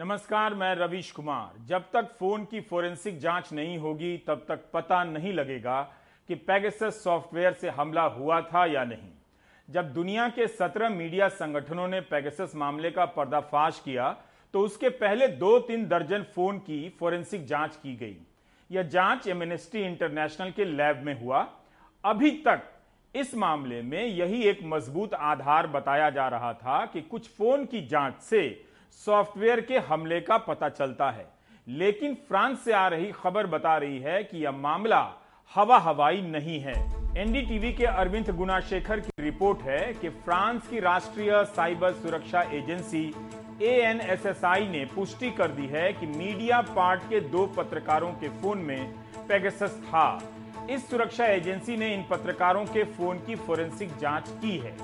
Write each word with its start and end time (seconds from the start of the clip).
नमस्कार, 0.00 0.54
मैं 0.54 0.74
रवीश 0.74 1.10
कुमार। 1.10 1.58
जब 1.68 1.84
तक 1.92 2.06
फ़ोन 2.18 2.44
की 2.44 2.60
फोरेंसिक 2.60 3.18
जाँच 3.20 3.52
नहीं 3.52 3.76
होगी, 3.78 4.16
तब 4.18 4.44
तक 4.48 4.60
पता 4.74 5.02
नहीं 5.04 5.32
लगेगा 5.32 5.80
कि 6.28 6.34
पेगासस 6.34 7.02
सॉफ्टवेयर 7.04 7.52
से 7.52 7.70
हमला 7.70 8.02
हुआ 8.02 8.40
था 8.42 8.64
या 8.66 8.84
नहीं। 8.84 9.10
जब 9.68 9.92
दुनिया 9.92 10.28
के 10.28 10.46
सत्रह 10.46 10.88
मीडिया 10.88 11.28
संगठनों 11.30 11.88
ने 11.88 12.00
पेगासस 12.02 12.52
मामले 12.56 12.90
का 12.90 13.04
पर्दाफाश 13.08 13.80
किया 13.84 14.08
तो 14.54 14.60
उसके 14.60 14.88
पहले 14.88 15.28
दो 15.36 15.58
तीन 15.58 15.86
दर्जन 15.88 16.22
फ़ोन 16.34 16.58
की 16.60 16.88
फोरेंसिक 17.00 17.46
जाँच 17.46 17.76
की 17.76 17.94
गई। 17.96 18.16
यह 18.70 18.82
जाँच 18.84 19.28
एमनेस्टी 19.28 19.82
इंटरनेशनल 19.82 20.50
के 20.50 20.64
लैब 20.66 21.02
में 21.04 21.14
हुआ। 21.20 21.46
अभी 22.04 22.30
तक 22.46 22.62
इस 23.14 23.34
मामले 23.36 23.82
में 23.82 24.04
यही 24.04 24.42
एक 24.44 24.64
मज़बूत 24.64 25.14
आधार 25.14 25.66
बताया 25.68 26.10
जा 26.10 26.28
रहा 26.28 26.52
था 26.54 26.84
कि 26.86 27.02
कुछ 27.02 27.28
फ़ोन 27.28 27.64
की 27.66 27.86
जाँच 27.86 28.20
से 28.22 28.69
सॉफ्टवेयर 28.92 29.60
के 29.60 29.78
हमले 29.78 30.20
का 30.20 30.36
पता 30.38 30.68
चलता 30.68 31.10
है। 31.10 31.26
लेकिन 31.66 32.14
फ्रांस 32.28 32.64
से 32.64 32.72
आ 32.72 32.86
रही 32.88 33.10
खबर 33.12 33.46
बता 33.46 33.76
रही 33.76 33.98
है 33.98 34.22
कि 34.24 34.44
यह 34.44 34.50
मामला 34.50 35.02
हवा 35.54 35.78
हवाई 35.78 36.20
नहीं 36.22 36.58
है। 36.60 36.74
एनडीटीवी 37.18 37.72
के 37.72 37.86
अरविंद 37.86 38.30
गुनाशेखर 38.30 39.00
की 39.00 39.22
रिपोर्ट 39.22 39.62
है 39.62 39.92
कि 39.94 40.08
फ्रांस 40.08 40.68
की 40.68 40.80
राष्ट्रीय 40.80 41.44
साइबर 41.44 41.92
सुरक्षा 41.92 42.42
एजेंसी 42.52 43.04
एएनएसएसआई 43.62 44.68
ने 44.68 44.84
पुष्टि 44.84 45.30
कर 45.30 45.48
दी 45.48 45.66
है 45.66 45.92
कि 45.92 46.06
मीडिया 46.06 46.60
पार्ट 46.60 47.02
के 47.02 47.20
दो 47.20 47.46
पत्रकारों 47.46 48.12
के 48.12 48.28
फ़ोन 48.28 48.58
में 48.58 48.92
पेगासस 49.28 49.80
था। 49.86 50.20
इस 50.70 50.88
सुरक्षा 50.90 51.26
एजेंसी 51.26 51.76
ने 51.76 51.94
इन 51.94 52.04
पत्रकारों 52.10 52.64
के 52.64 52.84
फ़ोन 52.84 53.18
की 53.18 53.34
फोरेंसिक 53.36 53.96
जाँच 53.96 54.28
की 54.28 54.56
है। 54.58 54.76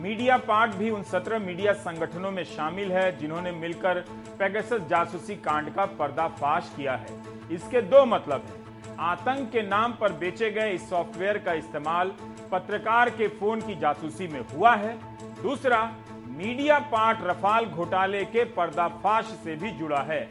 मीडिया 0.00 0.36
पार्ट 0.38 0.74
भी 0.74 0.90
उन 0.90 1.02
सत्रह 1.02 1.38
मीडिया 1.38 1.72
संगठनों 1.72 2.30
में 2.30 2.42
शामिल 2.44 2.92
है, 2.92 3.18
जिन्होंने 3.18 3.50
मिलकर 3.52 3.98
पेगासस 4.38 4.86
जासूसी 4.90 5.34
कांड 5.36 5.68
का 5.74 5.84
पर्दाफाश 5.98 6.72
किया 6.76 6.94
है। 6.94 7.16
इसके 7.52 7.82
दो 7.82 8.04
मतलब 8.06 8.46
है। 8.46 8.96
आतंक 8.98 9.50
के 9.50 9.62
नाम 9.62 9.92
पर 9.92 10.12
बेचे 10.12 10.50
गए 10.50 10.70
इस 10.70 10.88
सॉफ्टवेयर 10.90 11.38
का 11.38 11.52
इस्तेमाल 11.52 12.12
पत्रकार 12.52 13.10
के 13.10 13.28
फ़ोन 13.28 13.60
की 13.60 13.74
जासूसी 13.74 14.28
में 14.28 14.40
हुआ 14.54 14.74
है। 14.74 14.96
दूसरा, 15.42 15.84
मीडिया 16.28 16.78
पार्ट 16.78 17.18
रफाल 17.22 17.64
घोटाले 17.66 18.24
के 18.24 18.44
पर्दाफाश 18.44 19.38
से 19.44 19.56
भी 19.56 19.70
जुड़ा 19.70 20.02
है। 20.02 20.28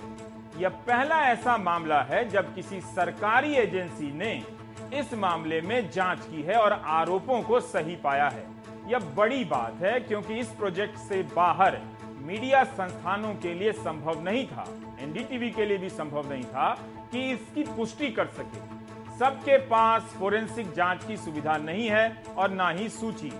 यह 0.59 0.69
पहला 0.69 1.21
ऐसा 1.27 1.57
मामला 1.57 2.01
है 2.01 2.27
जब 2.29 2.55
किसी 2.55 2.81
सरकारी 2.81 3.53
एजेंसी 3.55 4.11
ने 4.11 4.41
इस 4.99 5.13
मामले 5.13 5.61
में 5.61 5.89
जाँच 5.91 6.25
की 6.25 6.41
है 6.41 6.55
और 6.55 6.73
आरोपों 6.73 7.41
को 7.41 7.59
सही 7.59 7.95
पाया 7.95 8.29
है। 8.29 8.58
यह 8.89 8.99
बड़ी 9.15 9.43
बात 9.45 9.81
है 9.81 9.99
क्योंकि 9.99 10.39
इस 10.39 10.47
प्रोजेक्ट 10.49 10.97
से 10.99 11.21
बाहर 11.35 11.77
मीडिया 12.21 12.63
संस्थानों 12.63 13.33
के 13.35 13.53
लिए 13.53 13.71
संभव 13.71 14.23
नहीं 14.23 14.45
था, 14.47 14.65
एनडीटीवी 14.99 15.49
के 15.49 15.65
लिए 15.65 15.77
भी 15.77 15.89
संभव 15.89 16.29
नहीं 16.29 16.43
था 16.43 16.71
कि 17.11 17.31
इसकी 17.31 17.63
पुष्टि 17.63 18.09
कर 18.09 18.25
सके। 18.27 18.59
सबके 19.19 19.57
पास 19.67 20.15
फोरेंसिक 20.19 20.73
जाँच 20.73 21.03
की 21.03 21.17
सुविधा 21.17 21.57
नहीं 21.57 21.87
है 21.89 22.23
और 22.37 22.51
ना 22.51 22.69
ही 22.69 22.89
सूची। 22.89 23.31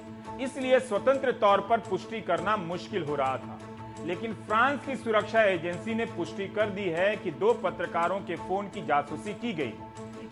इसलिए 0.41 0.79
स्वतंत्र 0.79 1.31
तौर 1.31 1.61
पर 1.61 1.79
पुष्टि 1.79 2.21
करना 2.21 2.55
मुश्किल 2.57 3.03
हो 3.03 3.15
रहा 3.15 3.37
था। 3.37 3.59
लेकिन 4.05 4.33
फ्रांस 4.33 4.85
की 4.85 4.95
सुरक्षा 4.95 5.41
एजेंसी 5.43 5.93
ने 5.93 6.05
पुष्टि 6.05 6.47
कर 6.47 6.69
दी 6.69 6.89
है 6.89 7.15
कि 7.15 7.31
दो 7.31 7.53
पत्रकारों 7.53 8.19
के 8.19 8.35
फ़ोन 8.37 8.67
की 8.67 8.81
जासूसी 8.81 9.33
की 9.33 9.53
गई। 9.53 9.73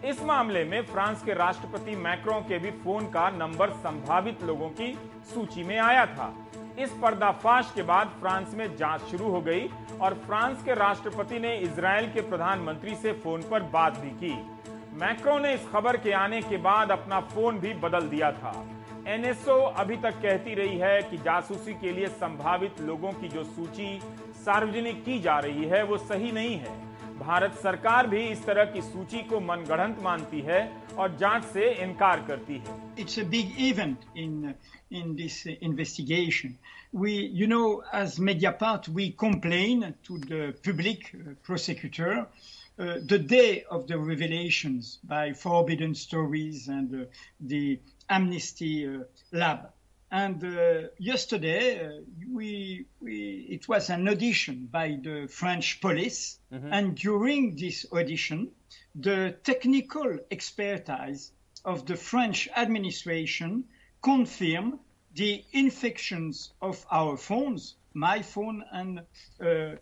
इस 0.05 0.21
मामले 0.23 0.63
में 0.63 0.81
फ्रांस 0.85 1.21
के 1.23 1.33
राष्ट्रपति 1.33 1.95
मैक्रो 1.95 2.33
के 2.39 2.57
भी 2.59 2.71
फ़ोन 2.71 3.05
का 3.05 3.29
नंबर 3.29 3.69
संभावित 3.69 4.43
लोगों 4.43 4.69
की 4.69 4.91
सूची 5.25 5.63
में 5.63 5.77
आया 5.77 6.05
था। 6.05 6.33
इस 6.79 6.91
पर्दाफाश 7.01 7.71
के 7.75 7.83
बाद 7.83 8.11
फ्रांस 8.19 8.53
में 8.53 8.75
जाँच 8.77 9.01
शुरू 9.01 9.29
हो 9.29 9.41
गई 9.41 9.67
और 10.01 10.13
फ्रांस 10.25 10.63
के 10.63 10.73
राष्ट्रपति 10.73 11.39
ने 11.39 11.55
इसराइल 11.57 12.11
के 12.11 12.21
प्रधानमंत्री 12.21 12.95
से 12.95 13.13
फ़ोन 13.13 13.41
पर 13.41 13.63
बात 13.63 13.97
भी 13.97 14.09
की। 14.23 14.33
मैक्रो 14.93 15.37
ने 15.39 15.53
इस 15.53 15.67
खबर 15.71 15.97
के 15.97 16.11
आने 16.11 16.41
के 16.41 16.57
बाद 16.57 16.91
अपना 16.91 17.19
फ़ोन 17.19 17.59
भी 17.59 17.73
बदल 17.73 18.09
दिया 18.09 18.31
था। 18.31 18.53
एनएसओ 19.07 19.61
अभी 19.77 19.97
तक 19.97 20.21
कहती 20.21 20.53
रही 20.53 20.77
है 20.77 21.01
कि 21.01 21.17
जासूसी 21.17 21.73
के 21.73 21.91
लिए 21.91 22.07
संभावित 22.07 22.81
लोगों 22.81 23.11
की 23.11 23.27
जो 23.27 23.43
सूची 23.43 23.99
सार्वजनिक 24.45 25.03
की 25.05 25.19
जा 25.19 25.39
रही 25.39 25.65
है, 25.65 25.83
वो 25.83 25.97
सही 25.97 26.31
नहीं 26.31 26.57
है। 26.57 26.86
भारत 27.19 27.53
सरकार 27.63 28.07
भी 28.07 28.23
इस 28.27 28.45
तरह 28.45 28.65
की 28.65 28.81
सूची 28.81 29.23
को 29.23 29.39
मनगढ़ंत 29.39 29.97
मानती 30.03 30.41
है 30.41 30.61
और 30.97 31.17
जाँच 31.17 31.43
से 31.43 31.73
इनकार 31.83 32.25
करती 32.27 32.53
है। 32.53 32.75
It's 32.99 33.19
big 33.19 33.59
event 33.59 33.97
in 34.17 34.53
in 34.91 35.15
this 35.15 35.47
investigation 35.47 36.55
we 36.95 37.15
you 37.33 37.47
know 37.47 37.63
as 37.95 38.19
Mediapart 38.19 38.89
we 38.89 39.09
complain 39.09 39.93
to 40.07 40.17
the 40.17 40.53
public 40.67 41.09
prosecutor 41.45 42.25
the 42.79 43.25
day 43.29 43.65
of 43.71 43.77
of 43.77 43.87
the 43.87 43.97
revelations 43.97 44.99
by 45.11 45.25
stories 45.93 46.69
and 46.69 46.89
and 46.89 46.95
uh, 46.95 47.05
the 47.41 47.77
And 50.09 50.41
uh, 50.43 50.87
yesterday, 50.97 51.85
uh, 51.85 51.89
we, 52.31 52.85
we, 53.01 53.47
it 53.49 53.67
was 53.67 53.89
an 53.89 54.07
audition 54.07 54.69
by 54.71 54.97
the 55.03 55.27
French 55.27 55.81
police. 55.81 56.39
Mm-hmm. 56.53 56.73
And 56.73 56.95
during 56.95 57.55
this 57.57 57.85
audition, 57.91 58.51
the 58.95 59.35
technical 59.43 60.17
expertise 60.31 61.31
of 61.65 61.85
the 61.85 61.97
French 61.97 62.47
administration 62.55 63.65
confirmed 64.01 64.79
the 65.13 65.43
infections 65.51 66.53
of 66.61 66.85
our 66.89 67.17
phones, 67.17 67.75
my 67.93 68.21
phone 68.21 68.63
and 68.71 69.01
uh, 69.41 69.45
uh, 69.45 69.75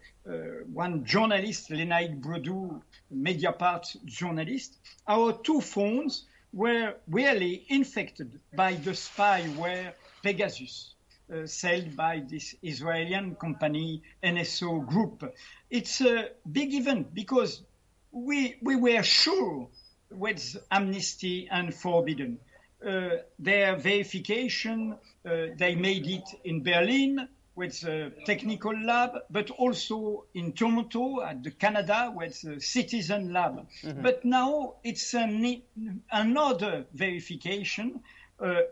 one 0.73 1.05
journalist, 1.05 1.69
Lenaïd 1.69 2.21
Brodou, 2.21 2.81
Mediapart 3.13 4.03
journalist, 4.05 4.79
our 5.07 5.33
two 5.43 5.61
phones 5.61 6.25
were 6.53 6.95
really 7.07 7.65
infected 7.67 8.39
by 8.55 8.73
the 8.73 8.91
spyware 8.91 9.93
Pegasus. 10.25 10.95
Uh, 11.31 11.47
sold 11.47 11.95
by 11.95 12.21
this 12.27 12.55
Israeli 12.61 13.35
company 13.39 14.01
NSO 14.23 14.85
Group. 14.85 15.23
It's 15.71 16.01
a 16.01 16.29
big 16.51 16.73
event 16.73 17.13
because 17.15 17.63
we 18.11 18.55
we 18.61 18.75
were 18.75 19.03
sure 19.03 19.69
with 20.11 20.57
Amnesty 20.71 21.47
and 21.51 21.73
Forbidden. 21.73 22.39
Uh, 22.85 23.17
their 23.39 23.75
verification, 23.75 24.93
uh, 25.25 25.47
they 25.57 25.73
made 25.75 26.07
it 26.07 26.27
in 26.43 26.61
Berlin 26.61 27.27
with 27.55 27.81
the 27.81 28.11
technical 28.25 28.73
lab, 28.77 29.11
but 29.29 29.49
also 29.51 30.25
in 30.33 30.51
Toronto 30.51 31.21
at 31.23 31.41
the 31.41 31.51
Canada 31.51 32.11
with 32.15 32.39
the 32.41 32.59
citizen 32.59 33.31
lab. 33.31 33.65
Mm-hmm. 33.81 34.01
But 34.01 34.25
now 34.25 34.75
it's 34.83 35.13
an, 35.13 35.63
another 36.11 36.85
verification, 36.93 38.01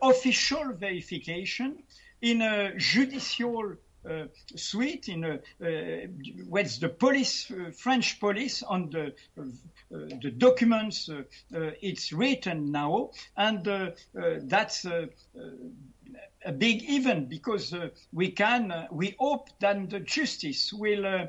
official 0.01 0.73
verification 0.73 1.83
in 2.21 2.41
a 2.41 2.73
judicial 2.77 3.73
uh, 4.09 4.25
suite 4.55 5.07
in 5.07 5.23
a, 5.23 5.33
uh, 5.35 6.07
with 6.49 6.77
the 6.81 6.89
police, 6.89 7.49
uh, 7.49 7.71
French 7.71 8.19
police 8.19 8.61
on 8.61 8.89
the 8.89 9.13
uh, 9.39 9.45
the 10.21 10.29
documents. 10.29 11.07
Uh, 11.09 11.23
it's 11.81 12.11
written 12.11 12.71
now, 12.71 13.11
and 13.37 13.63
that's 14.49 14.85
a 16.45 16.51
big 16.51 16.89
event 16.89 17.29
because 17.29 17.73
uh, 17.73 17.89
we 18.11 18.31
can, 18.31 18.71
uh, 18.71 18.87
we 18.91 19.15
hope 19.19 19.49
that 19.59 19.89
the 19.89 19.99
justice 19.99 20.73
will, 20.73 21.05
uh, 21.05 21.27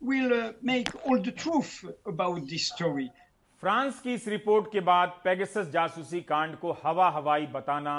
will 0.00 0.52
make 0.62 0.88
all 1.06 1.20
the 1.20 1.32
truth 1.32 1.84
about 2.06 2.48
this 2.48 2.66
story. 2.66 3.10
France 3.62 3.98
की 4.00 4.12
इस 4.14 4.26
report 4.28 4.70
के 4.72 4.80
बाद 4.80 5.08
Pegasus 5.24 5.70
जासूसी 5.70 6.20
कांड 6.20 6.54
को 6.56 6.72
हवा 6.84 7.08
हवाई 7.10 7.46
बताना 7.46 7.94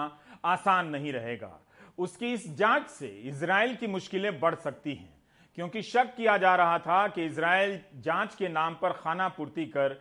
आसान 0.46 0.88
नहीं 0.88 1.12
रहेगा। 1.14 1.52
उसकी 1.98 2.32
इस 2.34 2.48
जाँच 2.58 2.88
से 2.90 3.08
इसराइल 3.08 3.76
की 3.76 3.88
मुश्किलें 3.88 4.40
बढ़ 4.40 4.56
सकती 4.56 4.94
हैं, 4.94 5.14
क्योंकि 5.58 5.82
शक 5.82 6.14
किया 6.18 6.38
जा 6.38 6.56
रहा 6.56 6.80
था 6.80 7.08
कि 7.08 7.26
इसराइल 7.26 7.80
जाँच 7.96 8.36
के 8.36 8.50
नाम 8.50 8.78
पर 8.82 8.94
खाना 8.94 9.28
पूर्ति 9.30 9.66
कर 9.68 10.00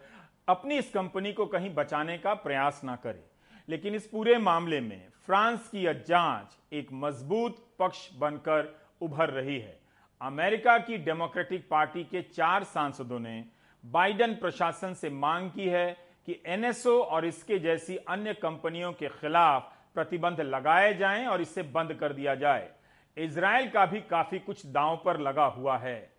अपनी 0.48 0.78
इस 0.78 0.90
कंपनी 0.90 1.32
को 1.32 1.46
कहीं 1.46 1.74
बचाने 1.74 2.18
का 2.18 2.34
प्रयास 2.36 2.80
ना 2.84 2.96
करे। 2.96 3.24
लेकिन 3.68 3.94
इस 3.94 4.06
पूरे 4.06 4.38
मामले 4.38 4.80
में 4.80 5.08
फ्रांस 5.26 5.68
की 5.68 5.84
यह 5.84 6.02
जाँच 6.08 6.58
एक 6.74 6.92
मज़बूत 6.94 7.64
पक्ष 7.78 8.08
बनकर 8.18 8.74
उभर 9.00 9.30
रही 9.30 9.58
है। 9.58 9.78
अमेरिका 10.20 10.78
की 10.78 10.96
डेमोक्रेटिक 10.98 11.68
पार्टी 11.70 12.04
के 12.04 12.22
चार 12.24 12.64
सांसदों 12.64 13.18
ने 13.18 13.44
बाइडन 13.84 14.34
प्रशासन 14.34 14.94
से 14.94 15.10
मांग 15.10 15.50
की 15.50 15.68
है 15.68 15.90
कि 16.26 16.42
एनएसओ 16.46 16.98
और 17.00 17.24
इसके 17.26 17.58
जैसी 17.58 17.96
अन्य 18.08 18.34
कंपनियों 18.34 18.92
के 18.92 19.08
खिलाफ 19.10 19.72
प्रतिबंध 19.94 20.40
लगाए 20.40 20.92
जाएँ 20.94 21.26
और 21.26 21.40
इसे 21.40 21.62
बंद 21.62 21.94
कर 21.94 22.12
दिया 22.12 22.34
जाए। 22.34 22.68
इसराइल 23.16 23.68
का 23.70 23.86
भी 23.86 24.00
काफ़ी 24.00 24.38
कुछ 24.38 24.66
दांव 24.66 25.00
पर 25.04 25.20
लगा 25.20 25.44
हुआ 25.46 25.78
है। 25.78 26.12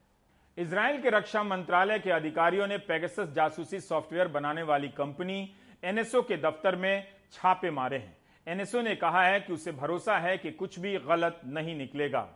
इसराइल 0.57 1.01
के 1.01 1.09
रक्षा 1.09 1.43
मंत्रालय 1.43 1.99
के 1.99 2.11
अधिकारियों 2.11 2.67
ने 2.67 2.77
पेगासस 2.77 3.31
जासूसी 3.33 3.79
सॉफ्टवेयर 3.79 4.27
बनाने 4.27 4.63
वाली 4.63 4.87
कंपनी 4.87 5.39
एनएसओ 5.83 6.21
के 6.21 6.37
दफ्तर 6.37 6.75
में 6.75 7.07
छापे 7.31 7.71
मारे 7.71 7.97
हैं। 7.97 8.17
एनएसओ 8.47 8.81
ने 8.81 8.95
कहा 8.95 9.23
है 9.23 9.39
कि 9.39 9.53
उसे 9.53 9.71
भरोसा 9.71 10.17
है 10.17 10.37
कि 10.37 10.51
कुछ 10.51 10.79
भी 10.79 10.97
गलत 10.99 11.41
नहीं 11.45 11.75
निकलेगा। 11.75 12.27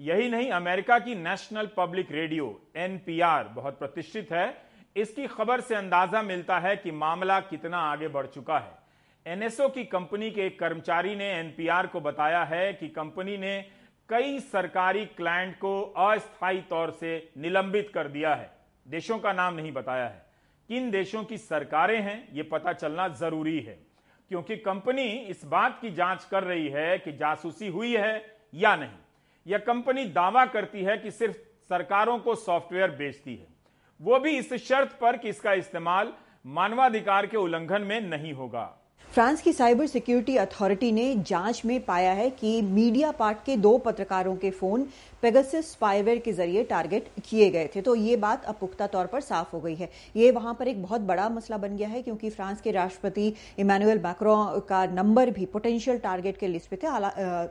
यही 0.00 0.28
नहीं, 0.28 0.50
अमेरिका 0.50 0.98
की 0.98 1.14
नेशनल 1.14 1.68
पब्लिक 1.76 2.12
रेडियो, 2.12 2.62
एनपीआर, 2.76 3.44
बहुत 3.44 3.78
प्रतिष्ठित 3.78 4.32
है। 4.32 4.62
इसकी 4.96 5.26
खबर 5.26 5.60
से 5.60 5.74
अंदाज़ा 5.74 6.22
मिलता 6.22 6.58
है 6.58 6.76
कि 6.76 6.90
मामला 6.90 7.40
कितना 7.40 7.78
आगे 7.78 8.08
बढ़ 8.08 8.26
चुका 8.26 8.58
है। 8.58 8.72
एनएसओ 9.26 9.68
की 9.68 9.84
कंपनी 9.84 10.30
के 10.30 10.46
एक 10.46 10.58
कर्मचारी 10.60 11.14
ने 11.16 11.24
एनपीआर 11.24 11.86
को 11.86 12.00
बताया 12.00 12.44
है 12.44 12.72
कि 12.72 12.88
कंपनी 12.88 13.36
ने 13.36 13.66
कई 14.08 14.40
सरकारी 14.40 15.04
क्लाइंट 15.06 15.58
को 15.58 15.82
अस्थायी 15.82 16.60
तौर 16.60 16.90
से 16.90 17.30
निलंबित 17.38 17.90
कर 17.94 18.08
दिया 18.08 18.34
है। 18.34 18.50
देशों 18.88 19.18
का 19.18 19.32
नाम 19.32 19.54
नहीं 19.54 19.72
बताया 19.72 20.06
है। 20.08 20.26
किन 20.68 20.90
देशों 20.90 21.24
की 21.24 21.38
सरकारें 21.38 22.00
हैं 22.00 22.28
यह 22.32 22.48
पता 22.52 22.72
चलना 22.72 23.08
ज़रूरी 23.08 23.60
है। 23.60 23.78
क्योंकि 24.28 24.56
कंपनी 24.56 25.06
इस 25.06 25.44
बात 25.44 25.78
की 25.80 25.90
जाँच 25.90 26.24
कर 26.24 26.44
रही 26.44 26.68
है 26.68 26.98
कि 26.98 27.12
जासूसी 27.12 27.68
हुई 27.68 27.96
है 27.96 28.36
या 28.54 28.76
नहीं। 28.76 28.99
यह 29.46 29.58
कंपनी 29.58 30.04
दावा 30.04 30.44
करती 30.46 30.82
है 30.82 30.96
कि 30.98 31.10
सिर्फ़ 31.10 31.36
सरकारों 31.68 32.18
को 32.18 32.34
सॉफ्टवेयर 32.34 32.90
बेचती 32.90 33.36
है। 33.36 33.46
वो 34.00 34.18
भी 34.18 34.38
इस 34.38 34.52
शर्त 34.54 34.98
पर 35.00 35.16
कि 35.16 35.28
इसका 35.28 35.52
इस्तेमाल 35.52 36.12
मानवाधिकार 36.46 37.26
के 37.26 37.36
उल्लंघन 37.36 37.82
में 37.82 38.00
नहीं 38.00 38.32
होगा। 38.32 38.64
फ्रांस 39.12 39.40
की 39.42 39.52
साइबर 39.52 39.86
सिक्योरिटी 39.86 40.36
अथॉरिटी 40.36 40.90
ने 40.92 41.14
जाँच 41.26 41.62
में 41.66 41.80
पाया 41.84 42.10
है 42.12 42.28
कि 42.30 42.60
मीडिया 42.62 43.10
पार्ट 43.12 43.38
के 43.46 43.56
दो 43.56 43.76
पत्रकारों 43.78 44.34
के 44.36 44.50
फ़ोन 44.50 44.86
पेगासस 45.22 45.70
स्पाईवेयर 45.70 46.18
के 46.18 46.32
ज़रिए 46.32 46.62
टारगेट 46.64 47.08
किए 47.28 47.48
गए 47.50 47.68
थे। 47.74 47.80
तो 47.80 47.94
ये 47.94 48.16
बात 48.16 48.44
अब 48.44 48.56
पुख्ता 48.60 48.86
तौर 48.86 49.06
पर 49.06 49.20
साफ़ 49.20 49.50
हो 49.52 49.60
गई 49.60 49.74
है। 49.74 49.88
ये 50.16 50.30
वहाँ 50.30 50.54
पर 50.54 50.68
एक 50.68 50.82
बहुत 50.82 51.00
बड़ा 51.00 51.28
मसला 51.28 51.58
बन 51.58 51.76
गया 51.76 51.88
है, 51.88 52.02
क्योंकि 52.02 52.30
फ्रांस 52.30 52.60
के 52.60 52.70
राष्ट्रपति 52.70 53.32
इमानुएल 53.58 53.98
मैक्रो 53.98 54.36
का 54.68 54.84
नंबर 54.86 55.30
भी 55.30 55.46
पोटेंशियल 55.46 55.98
टारगेट 55.98 56.36
के 56.36 56.48
लिस्ट 56.48 56.70
पे 56.70 56.76
थे। 56.76 56.88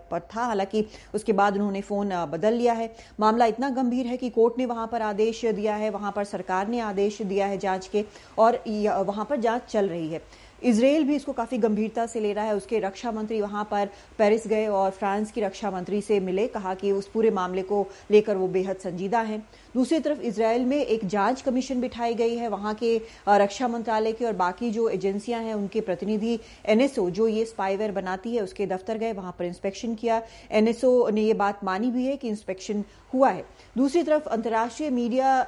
पर 0.10 0.20
था, 0.22 0.44
हालाँकि 0.44 0.86
उसके 1.16 1.34
बाद 1.34 1.56
उन्होंने 1.56 1.82
फ़ोन 1.82 2.26
बदल 2.28 2.54
लिया 2.54 2.74
है। 2.74 2.94
मामला 3.20 3.46
इतना 3.46 3.70
गंभीर 3.72 4.08
है 4.08 4.18
कि 4.18 4.30
कोर्ट 4.32 4.58
ने 4.58 4.66
वहाँ 4.66 4.88
पर 4.88 5.02
आदेश 5.04 5.46
दिया 5.46 5.76
है, 5.76 5.90
वहाँ 5.90 6.12
पर 6.12 6.24
सरकार 6.26 6.68
ने 6.68 6.80
आदेश 6.82 7.22
दिया 7.24 7.48
है 7.48 7.58
जाँच 7.58 7.88
के, 7.88 8.06
और 8.38 8.64
वहाँ 9.06 9.26
पर 9.26 9.40
जाँच 9.40 9.72
चल 9.72 9.90
रही 9.90 10.10
है। 10.10 10.48
इसराइल 10.64 11.04
भी 11.04 11.16
इसको 11.16 11.34
काफ़ी 11.34 11.58
गंभीरता 11.58 12.06
से 12.06 12.20
ले 12.20 12.34
रहा 12.34 12.46
है। 12.46 12.56
उसके 12.56 12.80
रक्षा 12.80 13.12
मंत्री 13.12 13.42
वहाँ 13.42 13.64
पर 13.72 13.90
पेरिस 14.18 14.48
गए 14.48 14.66
और 14.68 14.92
फ्रांस 14.92 15.32
की 15.32 15.42
रक्षा 15.42 15.72
मंत्री 15.72 16.02
से 16.02 16.20
मिले, 16.20 16.48
कहा 16.48 16.74
कि 16.74 16.92
उस 16.92 17.08
पूरे 17.08 17.32
मामले 17.32 17.62
को 17.62 17.86
लेकर 18.12 18.38
वो 18.38 18.48
बेहद 18.48 18.78
संजीदा 18.78 19.22
है। 19.22 19.42
दूसरी 19.76 20.00
तरफ़ 20.00 20.22
इसराइल 20.22 20.66
में 20.66 20.78
एक 20.78 21.06
जाँच 21.06 21.42
कमीशन 21.42 21.82
बिठाई 21.82 22.14
गई 22.14 22.36
है। 22.36 22.48
वहाँ 22.50 22.74
के 22.74 22.96
रक्षा 23.30 23.68
मंत्रालय 23.68 24.12
की 24.12 24.26
और 24.26 24.34
बाकी 24.36 24.70
जो 24.72 24.88
एजेंसियाँ 24.90 25.42
हैं, 25.42 25.54
उनके 25.54 25.82
प्रतिनिधि 25.82 26.40
एनएसओ, 26.66 27.10
जो 27.10 27.28
ये 27.28 27.46
स्पाईवेयर 27.46 27.92
बनाती 27.92 28.36
है, 28.36 28.44
उसके 28.44 28.66
दफ्तर 28.66 28.98
गए, 28.98 29.14
वहाँ 29.14 29.36
पर 29.40 29.46
इंस्पेक्शन 29.46 29.96
किया। 29.96 30.22
एनएसओ 30.52 31.10
ने 31.10 31.22
ये 31.22 31.34
बात 31.34 31.64
मानी 31.64 31.92
भी 31.92 32.06
है 32.06 32.16
कि 32.18 32.28
इंस्पेक्शन 32.28 32.84
हुआ 33.14 33.30
है। 33.30 33.44
दूसरी 33.78 34.04
तरफ़ 34.04 34.28
अंतर्राष्ट्रीय 34.30 34.90
मीडिया 34.90 35.48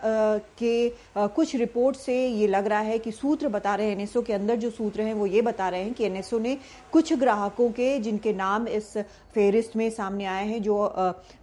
के 0.59 0.89
कुछ 1.17 1.55
रिपोर्ट 1.55 1.95
से 1.95 2.15
ये 2.27 2.47
लग 2.47 2.67
रहा 2.67 2.79
है 2.81 2.97
कि 2.99 3.11
सूत्र 3.11 3.47
बता 3.49 3.75
रहे 3.75 3.87
हैं, 3.87 3.95
एनएसओ 3.95 4.21
के 4.21 4.33
अंदर 4.33 4.55
जो 4.55 4.69
सूत्र 4.69 5.01
हैं, 5.01 5.13
वो 5.13 5.25
ये 5.25 5.41
बता 5.41 5.69
रहे 5.69 5.83
हैं 5.83 5.93
कि 5.93 6.05
एनएसओ 6.05 6.39
ने 6.39 6.57
कुछ 6.91 7.13
ग्राहकों 7.13 7.69
के, 7.71 7.97
जिनके 7.99 8.33
नाम 8.33 8.67
इस 8.67 8.93
फेरिस्त 9.35 9.75
में 9.75 9.89
सामने 9.89 10.25
आए 10.25 10.45
हैं 10.47 10.61
जो 10.61 10.75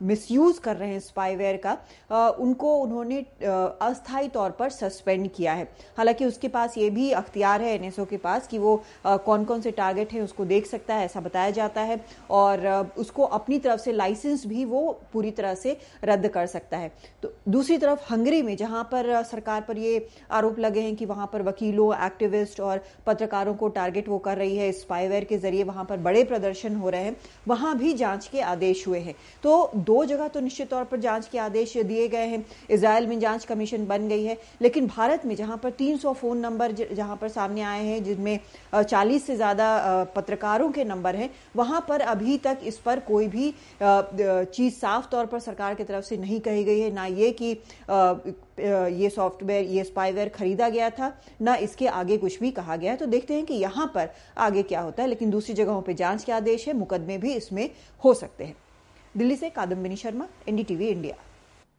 मिसयूज 0.02 0.58
कर 0.58 0.76
रहे 0.76 0.88
हैं 0.88 1.00
स्पाईवेयर 1.00 1.56
का 1.56 1.76
आ, 2.10 2.28
उनको 2.28 2.76
उन्होंने 2.76 3.18
अस्थायी 3.82 4.28
तौर 4.28 4.50
पर 4.50 4.70
सस्पेंड 4.70 5.28
किया 5.30 5.52
है। 5.52 5.64
हालाँकि 5.98 6.24
उसके 6.24 6.48
पास 6.48 6.76
ये 6.78 6.88
भी 6.90 7.10
अख्तियार 7.12 7.62
है 7.62 7.74
एनएसओ 7.74 8.04
के 8.04 8.16
पास 8.16 8.46
कि 8.48 8.58
वो 8.58 8.76
आ, 9.06 9.16
कौन 9.18 9.44
कौन 9.44 9.60
से 9.60 9.70
टारगेट 9.70 10.12
हैं 10.12 10.22
उसको 10.22 10.44
देख 10.44 10.66
सकता 10.66 10.94
है 10.94 11.04
ऐसा 11.04 11.20
बताया 11.20 11.50
जाता 11.50 11.80
है 11.80 12.00
और 12.30 12.66
आ, 12.66 12.82
उसको 12.98 13.22
अपनी 13.22 13.58
तरफ़ 13.58 13.80
से 13.80 13.92
लाइसेंस 13.92 14.46
भी 14.46 14.64
वो 14.64 14.80
पूरी 15.12 15.30
तरह 15.30 15.54
से 15.54 15.76
रद्द 16.04 16.28
कर 16.28 16.46
सकता 16.46 16.76
है। 16.76 16.92
तो 17.22 17.32
दूसरी 17.48 17.78
तरफ़ 17.78 18.12
हंगरी 18.12 18.42
में 18.42 18.56
जहाँ 18.56 18.82
पर 18.84 19.22
सरकार 19.22 19.60
पर 19.60 19.78
ये 19.78 20.06
आरोप 20.30 20.58
लगे 20.58 20.80
हैं 20.80 20.94
कि 20.96 21.06
वहाँ 21.06 21.28
पर 21.32 21.42
वकीलों 21.42 21.92
एक्टिविस्ट 22.06 22.60
और 22.60 22.82
पत्रकारों 23.06 23.54
को 23.54 23.68
टारगेट 23.70 24.08
वो 24.08 24.18
कर 24.18 24.36
रही 24.36 24.56
है 24.56 24.70
स्पाईवेयर 24.74 25.24
के 25.24 25.38
ज़रिए 25.38 25.64
वहाँ 25.64 25.84
पर 25.84 25.96
बड़े 26.00 26.24
प्रदर्शन 26.24 26.76
हो 26.76 26.88
रहे 26.90 27.04
हैं 27.04 27.16
वहाँ 27.48 27.76
भी 27.78 27.92
जाँच 27.94 28.26
के 28.26 28.40
आदेश 28.42 28.86
हुए 28.88 28.98
हैं। 28.98 29.14
तो 29.44 29.70
दो 29.76 30.04
जगह 30.04 30.28
तो 30.28 30.40
निश्चित 30.40 30.70
तौर 30.70 30.84
पर 30.84 31.00
जाँच 31.00 31.28
के 31.28 31.38
आदेश 31.38 31.76
दिए 31.78 32.08
गए 32.08 32.26
हैं। 32.26 32.44
इसराइल 32.70 33.06
में 33.06 33.18
जाँच 33.20 33.44
कमीशन 33.44 33.86
बन 33.86 34.08
गई 34.08 34.24
है। 34.24 34.36
लेकिन 34.62 34.86
भारत 34.88 35.26
में 35.26 35.34
जहाँ 35.36 35.56
पर 35.56 35.70
300 35.72 36.12
फ़ोन 36.14 36.38
नंबर 36.38 36.72
जहाँ 36.72 37.16
पर 37.16 37.28
सामने 37.28 37.62
आए 37.62 37.84
हैं, 37.84 38.02
जिनमें 38.04 38.38
40 38.76 39.26
से 39.26 39.36
ज़्यादा 39.36 40.04
पत्रकारों 40.16 40.70
के 40.72 40.84
नंबर 40.84 41.16
हैं, 41.16 41.30
वहाँ 41.56 41.84
पर 41.88 42.00
अभी 42.00 42.36
तक 42.38 42.58
इस 42.64 42.78
पर 42.78 43.00
कोई 43.02 43.28
भी 43.28 43.52
चीज़ 43.82 44.74
साफ़ 44.74 45.08
तौर 45.10 45.26
पर 45.26 45.38
सरकार 45.40 45.74
की 45.74 45.84
तरफ़ 45.84 46.04
से 46.04 46.16
नहीं 46.16 46.40
कही 46.40 46.64
गई 46.64 46.80
है। 46.80 46.90
ना 46.92 47.06
ये 47.06 47.30
कि 47.32 47.54
ये 48.60 49.10
सॉफ्टवेयर, 49.10 49.64
ये 49.64 49.84
स्पाईवेयर 49.84 50.28
खरीदा 50.28 50.68
गया 50.68 50.90
था, 50.90 51.12
ना 51.42 51.54
इसके 51.56 51.86
आगे 51.88 52.16
कुछ 52.18 52.38
भी 52.40 52.50
कहा 52.52 52.76
गया 52.76 52.92
है। 52.92 52.98
तो 52.98 53.06
देखते 53.06 53.34
हैं 53.34 53.44
कि 53.46 53.54
यहाँ 53.54 53.86
पर 53.94 54.08
आगे 54.38 54.62
क्या 54.64 54.80
होता 54.80 55.02
है, 55.02 55.08
लेकिन 55.08 55.30
दूसरी 55.30 55.54
जगहों 55.54 55.82
पर 55.82 55.92
जाँच 55.94 56.24
के 56.24 56.32
आदेश 56.32 56.66
है, 56.68 56.74
मुकदमे 56.74 57.18
भी 57.18 57.34
इसमें 57.34 57.68
हो 58.02 58.14
सकते 58.14 58.44
हैं। 58.44 58.56
दिल्ली 59.14 59.36
से 59.36 59.50
कादम्बिनी 59.50 59.96
शर्मा 59.96 60.26
एनडीटीवी 60.48 60.88
इंडिया 60.88 61.14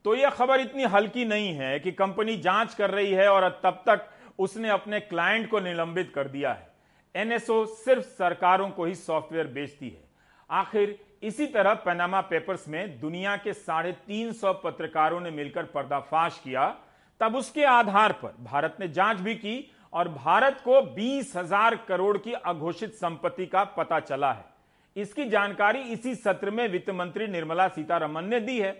तो 0.05 0.13
यह 0.15 0.29
खबर 0.29 0.59
इतनी 0.59 0.83
हल्की 0.85 1.25
नहीं 1.25 1.53
है 1.53 1.79
कि 1.79 1.91
कंपनी 1.91 2.35
जाँच 2.39 2.73
कर 2.73 2.89
रही 2.89 3.11
है 3.13 3.27
और 3.29 3.47
तब 3.63 3.83
तक 3.87 4.05
उसने 4.39 4.69
अपने 4.69 4.99
क्लाइंट 5.01 5.49
को 5.51 5.59
निलंबित 5.59 6.11
कर 6.15 6.27
दिया 6.27 6.51
है। 6.51 6.67
एनएसओ 7.15 7.65
सिर्फ़ 7.65 8.05
सरकारों 8.07 8.69
को 8.69 8.85
ही 8.85 8.95
सॉफ्टवेयर 8.95 9.47
बेचती 9.49 9.89
है। 9.89 10.03
आखिर 10.49 10.97
इसी 11.23 11.45
तरह 11.47 11.73
पनामा 11.75 12.21
पेपर्स 12.21 12.67
में 12.67 12.99
दुनिया 12.99 13.35
के 13.37 13.53
साढ़े 13.53 13.91
तीन 14.07 14.31
सौ 14.33 14.53
पत्रकारों 14.53 15.19
ने 15.19 15.31
मिलकर 15.31 15.63
पर्दाफाश 15.65 16.39
किया। 16.43 16.67
तब 17.21 17.35
उसके 17.35 17.63
आधार 17.63 18.11
पर 18.13 18.35
भारत 18.41 18.77
ने 18.79 18.87
जाँच 18.87 19.17
भी 19.17 19.35
की 19.35 19.71
और 19.93 20.09
भारत 20.09 20.61
को 20.63 20.81
बीस 20.93 21.35
हज़ार 21.35 21.75
करोड़ 21.87 22.17
की 22.17 22.33
अघोषित 22.33 22.93
संपत्ति 22.93 23.45
का 23.45 23.63
पता 23.77 23.99
चला 23.99 24.31
है। 24.33 24.45
इसकी 24.95 25.25
जानकारी 25.25 25.79
इसी 25.91 26.15
सत्र 26.15 26.51
में 26.51 26.67
वित्त 26.67 26.89
मंत्री 26.89 27.27
निर्मला 27.27 27.67
सीतारमन 27.67 28.25
ने 28.25 28.39
दी 28.39 28.59
है। 28.59 28.71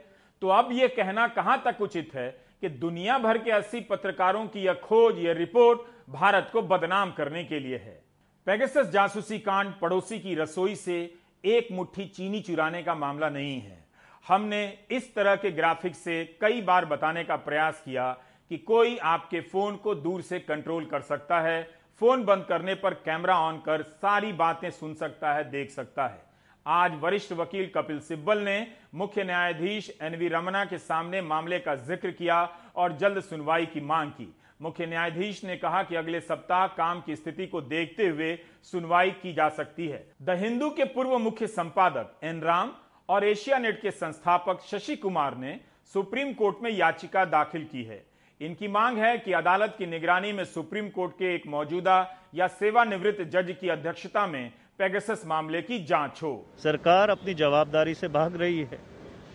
तो 0.41 0.47
अब 0.47 0.71
यह 0.71 0.87
कहना 0.87 1.27
कहाँ 1.27 1.61
तक 1.65 1.81
उचित 1.81 2.13
है 2.15 2.29
कि 2.61 2.69
दुनिया 2.69 3.17
भर 3.17 3.37
के 3.37 3.51
80 3.51 3.81
पत्रकारों 3.81 4.45
की 4.47 4.59
यह 4.59 4.73
खोज, 4.73 5.19
यह 5.19 5.33
रिपोर्ट 5.33 5.79
भारत 6.09 6.49
को 6.53 6.61
बदनाम 6.61 7.11
करने 7.11 7.43
के 7.43 7.59
लिए 7.59 7.77
है? 7.77 8.01
पेगसस 8.47 8.89
जासूसी 8.89 9.39
कांड 9.39 9.73
पड़ोसी 9.81 10.19
की 10.19 10.35
रसोई 10.35 10.75
से 10.75 11.18
एक 11.43 11.67
मुट्ठी 11.71 12.05
चीनी 12.07 12.39
चुराने 12.41 12.81
का 12.83 12.95
मामला 12.95 13.29
नहीं 13.29 13.59
है। 13.61 13.77
हमने 14.25 14.61
इस 14.91 15.13
तरह 15.15 15.35
के 15.35 15.51
ग्राफिक्स 15.51 15.99
से 15.99 16.23
कई 16.41 16.61
बार 16.61 16.85
बताने 16.85 17.23
का 17.23 17.35
प्रयास 17.37 17.81
किया 17.85 18.11
कि 18.51 18.57
कोई 18.59 18.97
आपके 18.97 19.41
फ़ोन 19.41 19.75
को 19.75 19.93
दूर 19.95 20.21
से 20.21 20.39
कंट्रोल 20.39 20.85
कर 20.85 21.01
सकता 21.01 21.39
है, 21.41 21.61
फ़ोन 22.01 22.23
बंद 22.25 22.45
करने 22.45 22.75
पर 22.75 22.93
कैमरा 22.95 23.37
ऑन 23.39 23.57
कर 23.59 23.81
सारी 23.83 24.31
बातें 24.33 24.69
सुन 24.71 24.93
सकता 24.95 25.33
है, 25.33 25.49
देख 25.51 25.69
सकता 25.69 26.07
है। 26.07 26.21
आज 26.65 26.99
वरिष्ठ 27.01 27.31
वकील 27.33 27.69
कपिल 27.75 27.99
सिब्बल 27.99 28.39
ने 28.39 28.65
मुख्य 28.95 29.23
न्यायाधीश 29.23 29.89
एनवी 30.01 30.27
रमना 30.27 30.63
के 30.65 30.77
सामने 30.77 31.21
मामले 31.21 31.59
का 31.59 31.75
ज़िक्र 31.77 32.11
किया 32.11 32.43
और 32.75 32.97
जल्द 32.97 33.19
सुनवाई 33.21 33.65
की 33.65 33.81
मांग 33.81 34.11
की। 34.11 34.33
मुख्य 34.61 34.85
न्यायाधीश 34.85 35.43
ने 35.43 35.55
कहा 35.57 35.81
कि 35.83 35.95
अगले 35.95 36.19
सप्ताह 36.21 36.65
काम 36.67 37.01
की 37.01 37.15
स्थिति 37.15 37.45
को 37.47 37.61
देखते 37.61 38.07
हुए 38.07 38.37
सुनवाई 38.63 39.11
की 39.11 39.33
जा 39.33 39.47
सकती 39.49 39.87
है। 39.87 40.03
द 40.21 40.35
हिंदू 40.39 40.69
के 40.69 40.83
पूर्व 40.85 41.17
मुख्य 41.19 41.47
संपादक 41.47 42.19
एन 42.23 42.41
राम 42.41 42.71
और 43.09 43.23
एशिया 43.25 43.57
नेट 43.59 43.81
के 43.81 43.91
संस्थापक 43.91 44.61
शशि 44.61 44.95
कुमार 44.95 45.37
ने 45.37 45.59
सुप्रीम 45.93 46.33
कोर्ट 46.33 46.57
में 46.63 46.71
याचिका 46.71 47.23
दाखिल 47.27 47.63
की 47.63 47.83
है। 47.83 48.03
इनकी 48.41 48.67
मांग 48.67 48.97
है 48.97 49.17
कि 49.17 49.33
अदालत 49.33 49.75
की 49.77 49.85
निगरानी 49.85 50.31
में 50.33 50.43
सुप्रीम 50.45 50.89
कोर्ट 50.89 51.13
के 51.13 51.33
एक 51.35 51.47
मौजूदा 51.47 51.97
या 52.35 52.47
सेवानिवृत्त 52.49 53.21
जज 53.29 53.55
की 53.61 53.69
अध्यक्षता 53.69 54.27
में 54.27 54.51
पेगसस 54.79 55.23
मामले 55.27 55.61
की 55.61 55.83
जाँच 55.85 56.19
हो। 56.23 56.33
सरकार 56.57 57.09
अपनी 57.09 57.33
जवाबदारी 57.35 57.93
से 57.93 58.07
भाग 58.09 58.35
रही 58.35 58.59
है। 58.61 58.79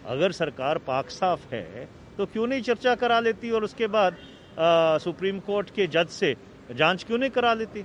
अगर 0.07 0.33
सरकार 0.35 0.79
पाक 0.87 1.11
साफ़ 1.11 1.53
है 1.55 1.89
तो 2.19 2.27
क्यों 2.27 2.47
नहीं 2.47 2.63
चर्चा 2.63 2.95
करा 2.95 3.21
लेती 3.21 3.51
और 3.51 3.65
उसके 3.65 3.87
बाद 3.89 4.17
सुप्रीम 4.57 5.39
कोर्ट 5.41 5.71
के 5.71 5.87
जज 5.87 6.09
से 6.11 6.35
जाँच 6.77 7.05
क्यों 7.05 7.19
नहीं 7.19 7.31
करा 7.31 7.55
लेती? 7.55 7.83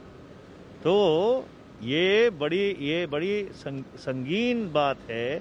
तो 0.84 1.46
ये 1.84 2.30
बड़ी 2.30 2.66
ये 2.82 3.06
बड़ी 3.08 3.48
संगीन 3.56 4.70
बात 4.72 5.10
है 5.10 5.40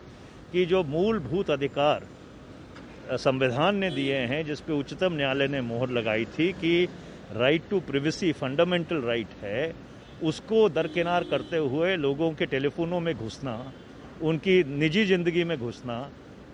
कि 0.53 0.65
जो 0.67 0.83
मूलभूत 0.85 1.51
अधिकार 1.51 2.07
संविधान 3.19 3.77
ने 3.77 3.91
दिए 3.91 4.17
हैं, 4.17 4.45
जिस 4.47 4.61
पे 4.61 4.73
उच्चतम 4.73 5.13
न्यायालय 5.13 5.49
ने 5.49 5.61
मोहर 5.61 5.91
लगाई 5.91 6.25
थी 6.29 6.53
कि 6.53 6.89
right 7.33 7.69
to 7.71 7.81
privacy 7.81 8.33
fundamental 8.33 9.01
right 9.03 9.29
है, 9.43 9.75
उसको 10.23 10.69
दरकिनार 10.69 11.25
करते 11.25 11.57
हुए 11.57 11.97
लोगों 11.97 12.31
के 12.33 12.47
टेलीफोनों 12.47 13.01
में 13.01 13.15
घुसना, 13.15 13.73
उनकी 14.23 14.63
निजी 14.79 15.05
ज़िंदगी 15.05 15.45
में 15.45 15.57
घुसना 15.59 15.99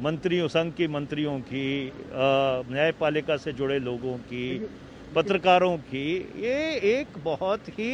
मंत्रियों 0.03 0.47
संघ 0.49 0.73
की 0.75 0.87
मंत्रियों 0.89 1.39
की 1.43 1.93
न्यायपालिका 2.13 3.37
से 3.37 3.53
जुड़े 3.53 3.79
लोगों 3.81 4.17
की 4.27 4.47
पत्रकारों 5.15 5.77
की 5.91 6.07
ये 6.39 6.55
एक 6.91 7.19
बहुत 7.25 7.69
ही 7.79 7.91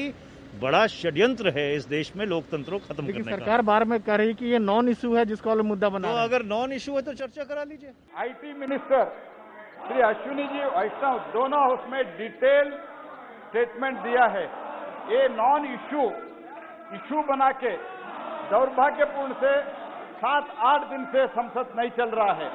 बड़ा 0.60 0.86
षड्यंत्र 0.86 1.50
है 1.56 1.64
इस 1.74 1.84
देश 1.88 2.12
में 2.16 2.24
लोकतंत्र 2.26 2.70
को 2.72 2.78
खत्म 2.86 3.06
करने 3.06 3.22
सरकार 3.24 3.56
का 3.56 3.62
बार 3.62 3.84
में 3.84 3.98
कह 4.02 4.14
रही 4.14 4.34
कि 4.34 4.46
ये 4.46 4.58
नॉन 4.60 4.88
इशू 4.88 5.14
है 5.14 5.24
जिसको 5.26 5.62
मुद्दा 5.62 5.88
बना 5.88 6.08
तो 6.08 6.22
अगर 6.22 6.42
नॉन 6.46 6.72
इशू 6.72 6.94
है 6.96 7.02
तो 7.02 7.12
चर्चा 7.14 7.44
करा 7.44 7.64
लीजिए। 7.64 7.92
आईटी 8.16 8.52
मिनिस्टर 8.60 9.04
श्री 9.86 10.00
अश्विनी 10.08 10.46
जी 10.48 10.64
वैष्णव 10.76 11.18
दोनों 11.34 11.60
उसमें 11.74 12.02
डिटेल 12.16 12.70
स्टेटमेंट 13.44 13.98
दिया 14.00 14.24
है। 14.36 14.44
ये 15.12 15.28
नॉन 15.36 15.66
इशू 15.74 16.08
इशू 16.96 17.22
बना 17.28 17.50
के 17.62 17.76
दौर्भाग्यपूर्ण 18.50 19.32
से 19.42 19.52
सात, 20.20 20.48
आठ 20.60 20.88
दिन 20.90 21.04
से 21.12 21.26
संसद 21.30 21.72
नहीं 21.76 21.90
चल 21.98 22.10
रहा 22.12 22.32
है। 22.34 22.50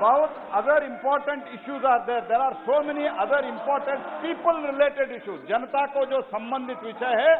बहुत 0.00 0.34
other 0.54 0.84
important 0.84 1.44
issues 1.54 1.84
are 1.86 2.00
there 2.06 2.20
there 2.22 2.40
are 2.40 2.54
so 2.64 2.80
many 2.84 3.06
other 3.18 3.46
important 3.46 4.00
people 4.22 4.56
related 4.66 5.12
issues 5.12 5.46
जनता 5.48 5.84
को 5.94 6.04
जो 6.06 6.20
संबंधित 6.32 6.82
विषय 6.84 7.14
है, 7.20 7.36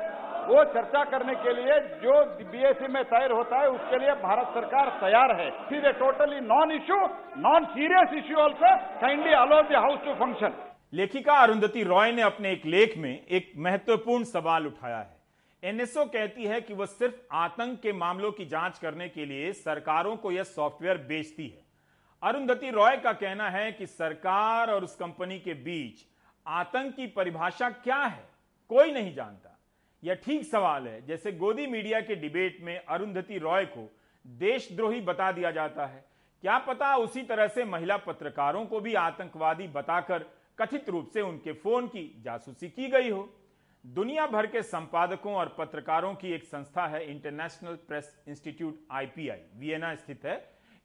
वो 0.49 0.63
चर्चा 0.75 1.03
करने 1.07 1.35
के 1.37 1.53
लिए 1.53 1.79
जो 2.03 2.15
बीएससी 2.47 2.89
में 2.93 3.03
तैयार 3.05 3.33
होता 3.33 3.61
है, 3.61 3.69
उसके 3.69 3.99
लिए 3.99 4.13
भारत 4.23 4.55
सरकार 4.55 4.89
तैयार 5.01 5.35
है। 5.41 5.49
Is 5.73 5.87
a 5.87 5.93
totally 5.99 6.41
non 6.47 6.73
issue 6.73 6.99
non 7.41 7.65
serious 7.75 8.15
issue 8.15 8.39
also 8.39 8.77
kindly 9.01 9.33
allow 9.35 9.63
the 9.63 9.77
house 9.77 9.99
to 10.05 10.15
function 10.15 10.55
लेखिका 10.95 11.35
अरुंधति 11.43 11.83
रॉय 11.85 12.13
ने 12.13 12.23
अपने 12.23 12.53
एक 12.53 12.67
लेख 12.67 12.95
में 12.99 13.11
एक 13.11 13.53
महत्वपूर्ण 13.59 14.25
सवाल 14.27 14.67
उठाया 14.67 14.99
है। 14.99 15.16
एनएसओ 15.67 16.05
कहती 16.05 16.45
है 16.45 16.61
कि 16.61 16.75
वह 16.75 16.87
सिर्फ़ 16.87 17.15
आतंक 17.33 17.81
के 17.81 17.93
मामलों 17.93 18.31
की 18.33 18.45
जाँच 18.47 18.79
करने 18.79 19.09
के 19.09 19.25
लिए 19.27 19.53
सरकारों 19.53 20.17
को 20.17 20.31
यह 20.33 20.43
सॉफ्टवेयर 20.43 20.99
बेचती 20.99 21.47
है। 21.47 21.65
अरुंधति 22.23 22.71
रॉय 22.71 22.97
का 22.97 23.13
कहना 23.13 23.49
है 23.51 23.73
कि 23.73 23.87
सरकार 23.87 24.71
और 24.71 24.85
उस 24.85 24.95
कंपनी 24.97 25.39
के 25.39 25.55
बीच 25.55 26.05
आतंक 26.47 26.95
की 26.95 27.07
परिभाषा 27.07 27.71
क्या 27.71 27.97
है, 27.97 28.29
कोई 28.71 28.93
नहीं 28.93 29.15
जानता। 29.15 29.59
यह 30.03 30.15
ठीक 30.15 30.45
सवाल 30.45 30.87
है, 30.89 31.07
जैसे 31.07 31.33
गोदी 31.33 31.67
मीडिया 31.67 32.01
के 32.01 32.15
डिबेट 32.15 32.59
में 32.61 32.79
अरुंधति 32.79 33.39
रॉय 33.39 33.65
को 33.67 33.91
देशद्रोही 34.25 35.01
बता 35.01 35.31
दिया 35.33 35.51
जाता 35.51 35.87
है। 35.87 36.05
क्या 36.43 36.59
पता 36.59 36.95
उसी 36.97 37.23
तरह 37.23 37.49
से 37.49 37.65
महिला 37.65 37.97
पत्रकारों 37.97 38.65
को 38.67 38.81
भी 38.81 38.95
आतंकवादी 38.95 39.67
बताकर 39.69 40.27
कथित 40.59 40.89
रूप 40.89 41.11
से 41.15 41.21
उनके 41.21 41.53
फ़ोन 41.55 41.87
की 41.87 42.23
जासूसी 42.25 42.69
की 42.69 42.89
गई 42.89 43.11
हो। 43.11 43.29
दुनिया 43.87 44.27
भर 44.27 44.47
के 44.47 44.61
संपादकों 44.63 45.35
और 45.35 45.55
पत्रकारों 45.59 46.13
की 46.15 46.33
एक 46.35 46.45
संस्था 46.45 46.87
है 46.87 47.05
international 47.11 47.75
press 47.89 48.09
institute 48.29 48.79
IPI 48.93 49.39
Vienna 49.59 49.95
स्थित 49.95 50.25
है। 50.25 50.35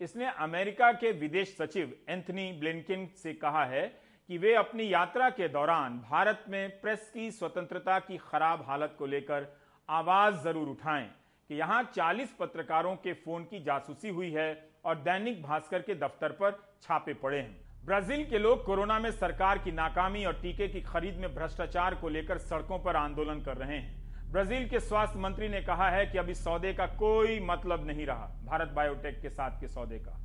इसने 0.01 0.27
अमेरिका 0.39 0.91
के 0.93 1.12
विदेश 1.12 1.55
सचिव 1.55 1.93
एंथनी 2.10 2.51
ब्लिंकिन 2.60 3.08
से 3.17 3.34
कहा 3.36 3.63
है 3.65 3.81
कि 4.29 4.38
वे 4.38 4.53
अपनी 4.55 4.91
यात्रा 4.91 5.29
के 5.31 5.48
दौरान 5.48 5.98
भारत 6.01 6.43
में 6.50 6.70
प्रेस 6.81 7.10
की 7.13 7.29
स्वतंत्रता 7.31 7.98
की 8.01 8.17
खराब 8.24 8.65
हालत 8.67 8.96
को 9.00 9.05
लेकर 9.08 9.48
आवाज़ 9.89 10.36
ज़रूर 10.43 10.67
उठाएँ 10.70 11.10
कि 11.50 11.55
यहाँ 11.55 11.84
40 11.93 12.36
पत्रकारों 12.39 12.96
के 12.98 13.13
फ़ोन 13.15 13.43
की 13.46 13.63
जासूसी 13.63 14.10
हुई 14.10 14.31
है 14.31 14.50
और 14.86 14.96
दैनिक 15.01 15.41
भास्कर 15.43 15.81
के 15.81 15.96
दफ्तर 15.98 16.31
पर 16.34 16.63
छापे 16.81 17.13
पड़े 17.15 17.39
हैं। 17.39 17.61
ब्राज़ील 17.84 18.24
के 18.24 18.38
लोग 18.38 18.64
कोरोना 18.66 18.98
में 19.00 19.10
सरकार 19.12 19.58
की 19.58 19.72
नाकामी 19.72 20.24
और 20.26 20.34
टीके 20.34 20.68
की 20.68 20.82
खरीद 20.82 21.16
में 21.18 21.34
भ्रष्टाचार 21.36 21.96
को 21.96 22.10
लेकर 22.10 22.38
सड़कों 22.40 22.78
पर 22.80 22.96
आंदोलन 22.96 23.42
कर 23.42 23.58
रहे 23.58 23.78
हैं। 23.78 24.32
ब्राज़ील 24.32 24.68
के 24.70 24.80
स्वास्थ्य 24.80 25.20
मंत्री 25.20 25.48
ने 25.50 25.62
कहा 25.62 25.90
है 25.90 26.06
कि 26.06 26.18
अब 26.18 26.30
इस 26.30 26.44
सौदे 26.44 26.74
का 26.74 26.86
कोई 26.86 27.40
मतलब 27.40 27.88
नहीं 27.88 28.06
रहा, 28.06 28.28
भारत 28.46 28.74
बायोटेक 28.76 29.20
के 29.22 29.30
साथ 29.30 29.60
के 29.62 29.68
सौदे 29.68 29.98
का। 30.00 30.18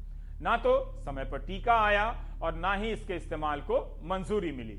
ना 0.43 0.57
तो 0.57 0.75
समय 1.01 1.25
पर 1.25 1.39
टीका 1.39 1.75
आया 1.77 2.05
और 2.43 2.55
ना 2.57 2.75
ही 2.75 2.91
इसके 2.93 3.15
इस्तेमाल 3.15 3.61
को 3.61 3.81
मंजूरी 4.05 4.53
मिली। 4.53 4.77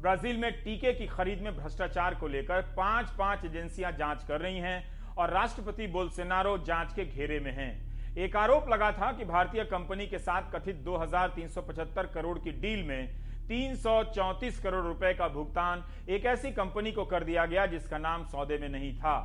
ब्राज़ील 0.00 0.36
में 0.36 0.50
टीके 0.54 0.92
की 0.92 1.06
खरीद 1.06 1.40
में 1.40 1.56
भ्रष्टाचार 1.56 2.14
को 2.14 2.28
लेकर 2.28 2.60
पाँच 2.76 3.10
पाँच 3.18 3.44
एजेंसियाँ 3.44 3.92
जाँच 3.92 4.24
कर 4.28 4.40
रही 4.40 4.58
हैं 4.58 5.14
और 5.14 5.30
राष्ट्रपति 5.30 5.86
बोलसेनारो 5.88 6.56
जाँच 6.58 6.92
के 6.92 7.04
घेरे 7.06 7.40
में 7.40 7.52
हैं। 7.52 7.72
एक 8.18 8.36
आरोप 8.36 8.68
लगा 8.68 8.90
था 8.92 9.10
कि 9.12 9.24
भारतीय 9.24 9.64
कंपनी 9.64 10.06
के 10.06 10.18
साथ 10.18 10.50
कथित 10.52 10.76
2375 10.84 12.06
करोड़ 12.14 12.38
की 12.38 12.50
डील 12.52 12.82
में 12.82 13.08
334 13.48 14.58
करोड़ 14.62 14.84
रुपए 14.84 15.12
का 15.14 15.28
भुगतान 15.28 15.82
एक 16.08 16.26
ऐसी 16.26 16.50
कंपनी 16.50 16.92
को 16.92 17.04
कर 17.04 17.24
दिया 17.24 17.46
गया 17.46 17.66
जिसका 17.66 17.98
नाम 17.98 18.24
सौदे 18.24 18.58
में 18.58 18.68
नहीं 18.68 18.94
था। 18.96 19.16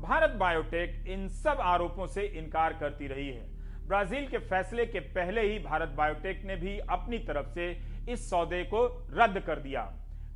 भारत 0.00 0.30
बायोटेक 0.30 1.06
इन 1.08 1.28
सब 1.28 1.60
आरोपों 1.60 2.06
से 2.06 2.22
इनकार 2.38 2.72
करती 2.72 3.06
रही 3.06 3.28
है। 3.28 3.46
ब्राज़ील 3.86 4.26
के 4.26 4.38
फैसले 4.38 4.86
के 4.86 5.00
पहले 5.00 5.42
ही 5.42 5.58
भारत 5.58 5.88
बायोटेक 5.88 6.44
ने 6.44 6.56
भी 6.56 6.78
अपनी 6.78 7.18
तरफ़ 7.18 7.54
से 7.54 7.70
इस 8.08 8.28
सौदे 8.30 8.62
को 8.64 8.86
रद्द 9.12 9.40
कर 9.40 9.58
दिया। 9.58 9.82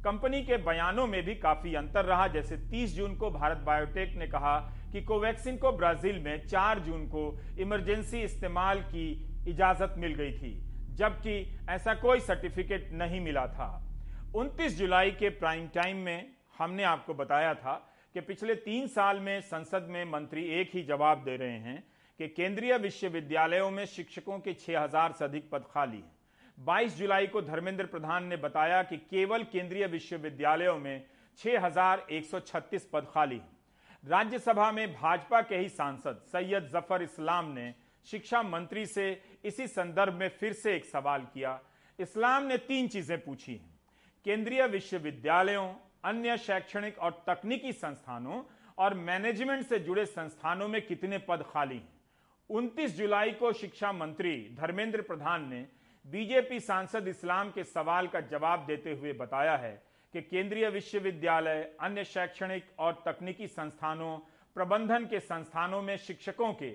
कंपनी 0.05 0.43
के 0.43 0.57
बयानों 0.57 1.07
में 1.07 1.23
भी 1.25 1.35
काफ़ी 1.35 1.75
अंतर 1.75 2.05
रहा, 2.05 2.27
जैसे 2.29 2.57
30 2.71 2.97
जून 2.97 3.17
को 3.17 3.31
भारत 3.31 3.59
बायोटेक 3.59 4.17
ने 4.17 4.27
कहा 4.27 4.59
कि 4.93 5.03
कोवैक्सीन 5.03 5.57
को 5.57 5.73
ब्राज़ील 5.73 6.19
में 6.19 6.47
4 6.47 6.79
जून 6.79 7.07
को 7.07 7.23
इमरजेंसी 7.59 8.23
इस्तेमाल 8.23 8.81
की 8.83 9.09
इजाज़त 9.49 9.95
मिल 9.99 10.15
गई 10.15 10.33
थी, 10.33 10.55
जबकि 10.95 11.59
ऐसा 11.71 11.95
कोई 11.95 12.21
सर्टिफिकेट 12.21 12.93
नहीं 12.93 13.21
मिला 13.21 13.47
था। 13.47 13.69
29 14.35 14.79
जुलाई 14.79 15.11
के 15.11 15.29
प्राइम 15.29 15.67
टाइम 15.69 15.97
में 15.97 16.31
हमने 16.59 16.83
आपको 16.83 17.15
बताया 17.15 17.55
था 17.55 17.75
कि 18.15 18.21
पिछले 18.21 18.55
तीन 18.55 18.87
साल 18.87 19.21
में 19.21 19.41
संसद 19.41 19.87
में 19.91 20.05
मंत्री 20.05 20.45
एक 20.61 20.71
ही 20.75 20.83
जवाब 20.83 21.25
दे 21.25 21.37
रहे 21.37 21.59
हैं 21.59 21.83
कि 22.21 22.29
केंद्रीय 22.29 22.77
विश्वविद्यालयों 22.79 23.71
में 23.71 23.85
शिक्षकों 23.87 24.39
के 24.39 24.53
6000 24.55 25.13
से 25.13 25.25
अधिक 25.25 25.51
पद 25.51 25.65
खाली 25.71 25.97
हैं। 25.97 26.13
22 26.59 26.97
जुलाई 26.99 27.27
को 27.27 27.43
धर्मेंद्र 27.43 27.87
प्रधान 27.87 28.27
ने 28.27 28.37
बताया 28.37 28.83
कि 28.83 28.97
केवल 28.97 29.43
केंद्रीय 29.43 29.87
विश्वविद्यालयों 29.87 30.79
में 30.79 31.05
6136 31.39 32.85
पद 32.93 33.07
खाली 33.11 33.37
हैं। 33.37 33.56
राज्यसभा 34.07 34.71
में 34.73 34.93
भाजपा 34.95 35.41
के 35.43 35.57
ही 35.57 35.69
सांसद 35.69 36.21
सैयद 36.33 36.69
ज़फ़र 36.73 37.03
इस्लाम 37.03 37.47
ने 37.53 37.75
शिक्षा 38.07 38.43
मंत्री 38.43 38.85
से 38.87 39.23
इसी 39.45 39.67
संदर्भ 39.67 40.15
में 40.15 40.29
फिर 40.29 40.53
से 40.53 40.75
एक 40.77 40.85
सवाल 40.85 41.23
किया। 41.35 41.59
इस्लाम 41.99 42.43
ने 42.43 42.57
तीन 42.59 42.89
चीज़ें 42.89 43.19
पूछी 43.25 43.53
हैं। 43.53 43.75
केंद्रीय 44.25 44.67
विश्वविद्यालयों, 44.67 45.75
अन्य 46.05 46.37
शैक्षणिक 46.37 46.99
और 46.99 47.25
तकनीकी 47.27 47.73
संस्थानों 47.73 48.43
और 48.79 48.95
मैनेजमेंट 48.95 49.67
से 49.67 49.79
जुड़े 49.79 50.07
संस्थानों 50.07 50.69
में 50.69 50.87
कितने 50.87 51.19
पद 51.19 51.45
खाली 51.51 51.75
हैं? 51.75 51.93
29 52.51 52.97
जुलाई 52.97 53.33
को 53.33 53.53
शिक्षा 53.53 53.93
मंत्री 53.93 54.37
धर्मेंद्र 54.61 55.03
प्रधान 55.03 55.49
ने 55.49 55.67
बीजेपी 56.05 56.61
सांसद 56.61 57.09
इस्लाम 57.09 57.51
के 57.51 57.65
सवाल 57.65 58.07
का 58.07 58.21
जवाब 58.21 58.67
देते 58.67 58.93
हुए 58.93 59.13
बताया 59.13 59.57
है 59.57 59.86
कि 60.17 60.23
केंद्रीय 60.23 60.69
विश्वविद्यालय, 60.71 61.61
अन्य 61.81 62.05
शैक्षणिक 62.05 62.65
और 62.79 62.93
तकनीकी 63.07 63.47
संस्थानों, 63.47 64.17
प्रबंधन 64.57 65.05
के 65.05 65.19
संस्थानों 65.21 65.81
में 65.83 65.97
शिक्षकों 65.97 66.53
के 66.53 66.71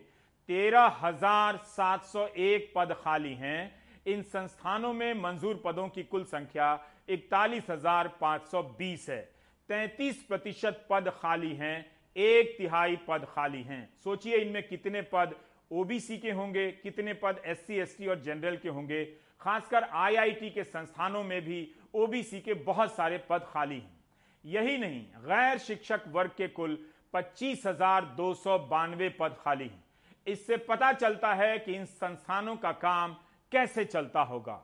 तेरह 0.49 0.97
हज़ार 1.01 1.57
सात 1.67 2.03
सौ 2.03 2.25
एक 2.27 2.71
पद 2.75 2.93
खाली 3.03 3.33
हैं। 3.35 3.71
इन 4.05 4.21
संस्थानों 4.23 4.93
में 4.93 5.13
मंजूर 5.13 5.61
पदों 5.65 5.87
की 5.87 6.03
कुल 6.03 6.23
संख्या 6.25 6.67
इकतालीस 7.09 7.69
हज़ार 7.69 8.07
पाँच 8.21 8.41
सौ 8.41 8.61
बीस 8.77 9.09
है। 9.09 9.21
तैतीस 9.69 10.23
प्रतिशत 10.23 10.85
पद 10.89 11.11
खाली 11.15 11.53
हैं, 11.55 11.85
एक 12.15 12.55
तिहाई 12.57 12.95
पद 13.07 13.25
खाली 13.29 13.63
हैं। 13.63 13.87
सोचिए 14.03 14.37
इनमें 14.37 14.67
कितने 14.67 15.01
पद 15.13 15.35
ओबीसी 15.71 16.17
के 16.17 16.31
होंगे, 16.31 16.71
कितने 16.73 17.13
पद 17.15 17.41
एससी, 17.45 17.79
एसटी 17.79 18.07
और 18.07 18.21
जनरल 18.21 18.57
के 18.57 18.69
होंगे। 18.69 19.03
खासकर 19.41 19.83
आईआईटी 19.83 20.49
के 20.49 20.63
संस्थानों 20.63 21.23
में 21.23 21.41
भी 21.41 21.59
ओबीसी 21.93 22.39
के 22.39 22.53
बहुत 22.63 22.95
सारे 22.95 23.17
पद 23.29 23.45
खाली 23.47 23.75
हैं। 23.75 23.99
यही 24.45 24.77
नहीं, 24.77 25.01
गैर 25.01 25.57
शिक्षक 25.57 26.03
वर्ग 26.07 26.31
के 26.37 26.47
कुल 26.49 26.77
पच्चीस 27.13 27.65
हज़ार 27.67 28.05
दो 28.17 28.33
सौ 28.33 28.57
बानवे 28.59 29.09
पद 29.19 29.35
खाली 29.39 29.67
हैं। 29.67 29.83
इससे 30.27 30.57
पता 30.59 30.91
चलता 30.93 31.33
है 31.33 31.57
कि 31.59 31.75
इन 31.75 31.85
संस्थानों 31.85 32.55
का 32.55 32.71
काम 32.71 33.15
कैसे 33.51 33.85
चलता 33.85 34.21
होगा। 34.21 34.59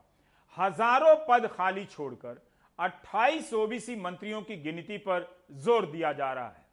हज़ारों 0.57 1.15
पद 1.29 1.47
खाली 1.47 1.85
छोड़कर 1.85 2.41
28 2.79 3.53
ओबीसी 3.53 3.95
मंत्रियों 3.95 4.41
की 4.41 4.55
गिनती 4.57 4.97
पर 4.97 5.27
ज़ोर 5.55 5.85
दिया 5.85 6.11
जा 6.13 6.31
रहा 6.33 6.47
है। 6.47 6.65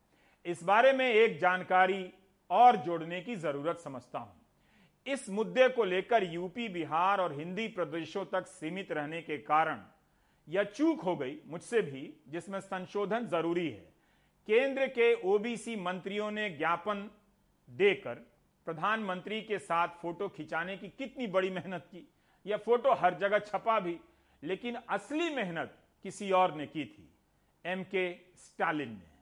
इस 0.45 0.63
बारे 0.65 0.93
में 0.93 1.09
एक 1.09 1.39
जानकारी 1.39 2.13
और 2.51 2.77
जोड़ने 2.77 3.21
की 3.21 3.37
ज़रूरत 3.37 3.79
समझता 3.79 4.19
हूँ। 4.19 4.41
इस 5.07 5.29
मुद्दे 5.31 5.69
को 5.69 5.85
लेकर 5.85 6.25
यूपी, 6.25 6.69
बिहार 6.69 7.21
और 7.21 7.33
हिंदी 7.33 7.67
प्रदेशों 7.69 8.25
तक 8.25 8.47
सीमित 8.47 8.93
रहने 8.93 9.21
के 9.23 9.39
कारण 9.39 9.81
यह 10.49 10.65
चूक 10.65 11.01
हो 11.01 11.17
गई 11.17 11.37
मुझसे 11.47 11.81
भी, 11.83 12.13
जिसमें 12.29 12.61
संशोधन 12.61 13.27
ज़रूरी 13.27 13.69
है। 13.69 13.93
केंद्र 14.49 14.87
के 14.89 15.13
ओबीसी 15.25 15.77
मंत्रियों 15.77 16.31
ने 16.31 16.49
ज्ञापन 16.51 17.09
देकर 17.69 18.15
प्रधानमंत्री 18.67 19.41
के 19.43 19.59
साथ 19.59 19.89
फ़ोटो 20.01 20.29
खिंचाने 20.29 20.77
की 20.77 20.89
कितनी 20.89 21.27
बड़ी 21.27 21.51
मेहनत 21.51 21.87
की। 21.91 22.07
यह 22.47 22.57
फ़ोटो 22.57 22.95
हर 22.95 23.15
जगह 23.15 23.39
छपा 23.39 23.79
भी, 23.81 23.97
लेकिन 24.43 24.77
असली 24.91 25.29
मेहनत 25.35 25.77
किसी 26.05 26.31
और 26.31 26.55
ने 26.55 26.67
की 26.67 26.85
थी, 26.85 27.09
एम 27.65 27.83
के 27.85 28.13
स्टालिन 28.37 28.89
ने। 28.89 29.13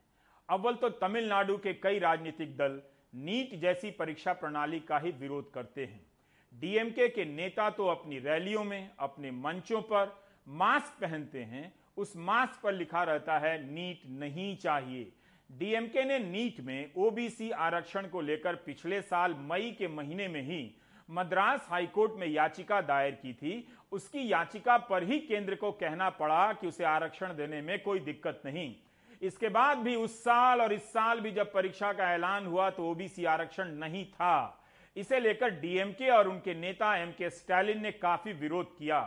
अव्वल 0.49 0.75
तो 0.75 0.89
तमिलनाडु 0.89 1.57
के 1.57 1.73
कई 1.73 1.99
राजनीतिक 1.99 2.55
दल 2.57 2.81
नीट 3.15 3.55
जैसी 3.55 3.91
परीक्षा 3.91 4.33
प्रणाली 4.33 4.79
का 4.79 4.97
ही 4.99 5.11
विरोध 5.11 5.51
करते 5.53 5.85
हैं। 5.85 6.05
डीएमके 6.53 7.07
के 7.09 7.25
नेता 7.25 7.69
तो 7.69 7.87
अपनी 7.87 8.19
रैलियों 8.19 8.63
में, 8.63 8.91
अपने 8.99 9.31
मंचों 9.31 9.81
पर 9.81 10.22
मास्क 10.47 11.01
पहनते 11.01 11.43
हैं, 11.43 11.71
उस 11.97 12.13
मास्क 12.17 12.61
पर 12.63 12.73
लिखा 12.73 13.03
रहता 13.03 13.37
है, 13.39 13.57
नीट 13.65 14.01
नहीं 14.19 14.55
चाहिए। 14.57 15.11
डीएमके 15.49 16.03
ने 16.03 16.19
नीट 16.19 16.59
में 16.61 16.91
ओबीसी 16.97 17.49
आरक्षण 17.51 18.07
को 18.07 18.21
लेकर 18.21 18.55
पिछले 18.55 19.01
साल 19.01 19.35
मई 19.39 19.75
के 19.77 19.87
महीने 19.87 20.27
में 20.27 20.41
ही 20.41 20.75
मद्रास 21.09 21.67
हाईकोर्ट 21.69 22.13
में 22.19 22.27
याचिका 22.27 22.79
दायर 22.81 23.11
की 23.13 23.33
थी। 23.33 23.67
उसकी 23.91 24.31
याचिका 24.31 24.77
पर 24.79 25.03
ही 25.03 25.19
केंद्र 25.19 25.55
को 25.55 25.71
कहना 25.71 26.09
पड़ा 26.11 26.51
कि 26.53 26.67
उसे 26.67 26.83
आरक्षण 26.83 27.35
देने 27.35 27.61
में 27.61 27.81
कोई 27.83 27.99
दिक्कत 27.99 28.41
नहीं। 28.45 28.73
इसके 29.21 29.49
बाद 29.49 29.77
भी 29.77 29.95
उस 29.95 30.17
साल 30.23 30.61
और 30.61 30.73
इस 30.73 30.91
साल 30.93 31.19
भी 31.19 31.31
जब 31.31 31.51
परीक्षा 31.53 31.91
का 31.93 32.13
ऐलान 32.13 32.45
हुआ 32.45 32.69
तो 32.69 32.89
ओबीसी 32.91 33.25
आरक्षण 33.25 33.75
नहीं 33.75 34.05
था। 34.05 34.59
इसे 34.95 35.19
लेकर 35.19 35.49
डीएमके 35.59 36.09
और 36.09 36.27
उनके 36.27 36.53
नेता 36.53 36.95
एम 36.97 37.11
के 37.11 37.29
स्टालिन 37.29 37.81
ने 37.81 37.91
काफ़ी 37.91 38.33
विरोध 38.33 38.77
किया। 38.77 38.99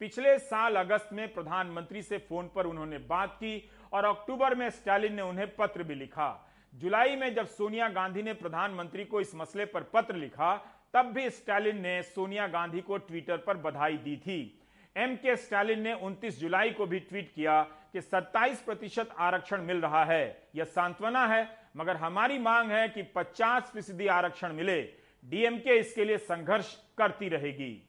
पिछले 0.00 0.38
साल 0.38 0.76
अगस्त 0.76 1.08
में 1.12 1.34
प्रधानमंत्री 1.34 2.02
से 2.02 2.18
फ़ोन 2.18 2.50
पर 2.54 2.66
उन्होंने 2.66 2.98
बात 2.98 3.34
की 3.34 3.70
और 3.92 4.04
अक्टूबर 4.04 4.54
में 4.54 4.70
स्टालिन 4.70 5.14
ने 5.14 5.22
उन्हें 5.22 5.56
पत्र 5.56 5.82
भी 5.82 5.94
लिखा। 5.94 6.52
जुलाई 6.74 7.16
में 7.16 7.34
जब 7.34 7.46
सोनिया 7.46 7.88
गांधी 7.88 8.22
ने 8.22 8.32
प्रधानमंत्री 8.32 9.04
को 9.04 9.20
इस 9.20 9.34
मसले 9.34 9.64
पर 9.64 9.82
पत्र 9.82 10.14
लिखा, 10.14 10.56
तब 10.94 11.06
भी 11.06 11.30
स्टालिन 11.30 11.80
ने 11.80 12.02
सोनिया 12.02 12.46
गांधी 12.46 12.80
को 12.80 12.96
ट्विटर 12.96 13.36
पर 13.36 13.56
बधाई 13.56 13.96
दी 13.96 14.16
थी। 14.16 14.60
एम 14.96 15.16
के 15.16 15.36
स्टालिन 15.36 15.80
ने 15.80 15.92
29 15.92 16.40
जुलाई 16.40 16.70
को 16.70 16.86
भी 16.86 16.98
ट्वीट 16.98 17.32
किया 17.34 17.62
कि 17.62 18.00
27 18.00 18.62
प्रतिशत 18.62 19.08
आरक्षण 19.18 19.62
मिल 19.62 19.80
रहा 19.80 20.04
है, 20.04 20.48
यह 20.54 20.64
सांत्वना 20.64 21.26
है, 21.26 21.58
मगर 21.76 21.96
हमारी 21.96 22.38
मांग 22.38 22.70
है 22.70 22.88
कि 22.88 23.02
50 23.02 23.62
फ़ीसदी 23.62 24.06
आरक्षण 24.06 24.52
मिले। 24.52 24.80
डीएमके 25.24 25.78
इसके 25.78 26.04
लिए 26.04 26.18
संघर्ष 26.18 26.76
करती 26.98 27.28
रहेगी। 27.28 27.85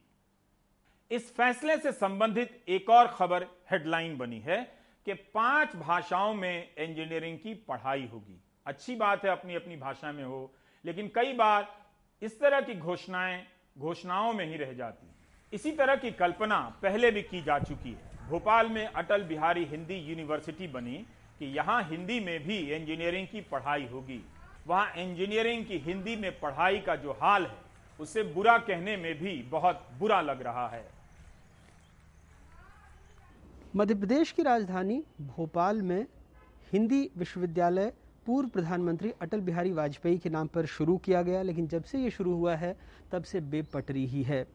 इस 1.12 1.32
फैसले 1.36 1.78
से 1.78 1.92
संबंधित 1.92 2.64
एक 2.68 2.90
और 2.90 3.08
खबर 3.08 3.44
हेडलाइन 3.72 4.18
बनी 4.18 4.40
है 4.40 4.58
कि 5.06 5.14
पाँच 5.14 5.76
भाषाओं 5.76 6.34
में 6.34 6.76
इंजीनियरिंग 6.78 7.38
की 7.38 7.54
पढ़ाई 7.68 8.10
होगी। 8.14 8.40
अच्छी 8.66 8.96
बात 8.96 9.24
है, 9.26 9.32
अपनी 9.32 9.56
अपनी 9.56 9.76
भाषा 9.76 10.12
में 10.12 10.24
हो, 10.24 10.52
लेकिन 10.86 11.12
कई 11.16 11.34
बार 11.34 11.68
इस 12.22 12.40
तरह 12.40 12.62
की 12.62 12.76
घोषणाएँ 12.76 13.46
घोषणाओं 13.78 14.34
में 14.34 14.46
ही 14.46 14.58
रह 14.58 14.74
जाती 14.74 15.08
इसी 15.54 15.72
तरह 15.72 15.96
की 15.96 16.12
कल्पना 16.12 16.60
पहले 16.82 17.12
भी 17.12 17.22
की 17.22 17.42
जा 17.42 17.58
चुकी 17.60 17.92
है। 17.92 18.30
भोपाल 18.30 18.70
में 18.70 18.86
अटल 18.86 19.24
बिहारी 19.24 19.64
हिंदी 19.66 19.96
यूनिवर्सिटी 20.00 20.68
बनी 20.68 20.98
कि 21.40 21.46
यहाँ 21.46 21.82
हिंदी 21.84 22.20
में 22.20 22.44
भी 22.44 22.58
इंजीनियरिंग 22.76 23.28
की 23.28 23.42
पढ़ाई 23.42 23.86
होगी। 23.86 24.20
वहाँ 24.68 24.94
इंजीनियरिंग 24.98 25.66
की 25.66 25.78
हिंदी 25.78 26.16
में 26.16 26.32
पढ़ाई 26.40 26.80
का 26.80 26.96
जो 26.96 27.12
हाल 27.12 27.46
है, 27.46 27.58
उसे 28.00 28.24
बुरा 28.24 28.58
कहने 28.58 28.98
में 28.98 29.14
भी 29.20 29.42
बहुत 29.52 29.88
बुरा 30.00 30.22
लग 30.22 30.42
रहा 30.42 30.68
है। 30.68 30.86
मध्य 33.78 33.96
प्रदेश 33.96 34.32
की 34.32 34.44
राजधानी 34.44 34.96
भोपाल 35.22 35.82
में 35.82 36.06
हिंदी 36.74 37.02
विश्वविद्यालय 37.18 37.92
पूर्व 38.26 38.50
प्रधानमंत्री 38.50 39.12
अटल 39.22 39.40
बिहारी 39.40 39.72
वाजपेयी 39.72 40.18
के 40.18 40.30
नाम 40.30 40.48
पर 40.48 40.66
शुरू 40.66 40.96
किया 40.98 41.22
गया, 41.22 41.42
लेकिन 41.42 41.68
जब 41.68 41.84
से 41.84 42.00
ये 42.00 42.10
शुरू 42.12 42.34
हुआ 42.34 42.56
है, 42.56 42.76
तब 43.12 43.24
से 43.24 43.42
बेपटरी 43.42 44.06
ही 44.06 44.24
है। 44.24 44.46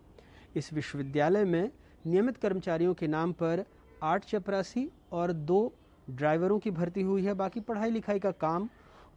इस 0.57 0.73
विश्वविद्यालय 0.73 1.45
में 1.45 1.71
नियमित 2.07 2.37
कर्मचारियों 2.37 2.95
के 2.95 3.07
नाम 3.07 3.33
पर 3.33 3.65
आठ 4.03 4.25
चपरासी 4.25 4.89
और 5.13 5.33
दो 5.33 5.73
ड्राइवरों 6.11 6.59
की 6.59 6.71
भर्ती 6.71 7.03
हुई 7.03 7.25
है। 7.25 7.35
बाकी 7.35 7.61
पढ़ाई 7.61 7.91
लिखाई 7.91 8.19
का 8.19 8.31
काम 8.31 8.69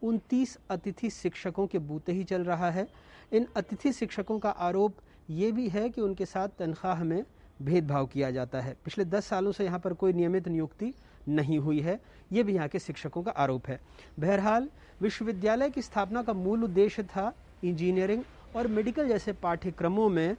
उनतीस 0.03 0.57
अतिथि 0.69 1.09
शिक्षकों 1.09 1.67
के 1.67 1.79
बूते 1.79 2.11
ही 2.11 2.23
चल 2.23 2.43
रहा 2.43 2.69
है। 2.71 2.87
इन 3.33 3.47
अतिथि 3.55 3.93
शिक्षकों 3.93 4.39
का 4.39 4.49
आरोप 4.49 4.97
ये 5.29 5.51
भी 5.51 5.67
है 5.69 5.89
कि 5.89 6.01
उनके 6.01 6.25
साथ 6.25 6.49
तनख्वाह 6.59 7.03
में 7.03 7.23
भेदभाव 7.61 8.05
किया 8.05 8.31
जाता 8.31 8.61
है। 8.61 8.75
पिछले 8.85 9.05
दस 9.05 9.25
सालों 9.25 9.51
से 9.51 9.65
यहाँ 9.65 9.79
पर 9.79 9.93
कोई 9.93 10.13
नियमित 10.13 10.47
नियुक्ति 10.47 10.93
नहीं 11.27 11.59
हुई 11.59 11.79
है। 11.79 11.99
ये 12.33 12.43
भी 12.43 12.53
यहाँ 12.53 12.67
के 12.67 12.79
शिक्षकों 12.79 13.23
का 13.23 13.31
आरोप 13.31 13.67
है। 13.67 13.79
बहरहाल, 14.19 14.69
विश्वविद्यालय 15.01 15.69
की 15.69 15.81
स्थापना 15.81 16.23
का 16.23 16.33
मूल 16.33 16.63
उद्देश्य 16.63 17.03
था 17.03 17.31
इंजीनियरिंग 17.63 18.23
और 18.55 18.67
मेडिकल 18.67 19.07
जैसे 19.07 19.33
पाठ्यक्रमों 19.33 20.09
में 20.09 20.35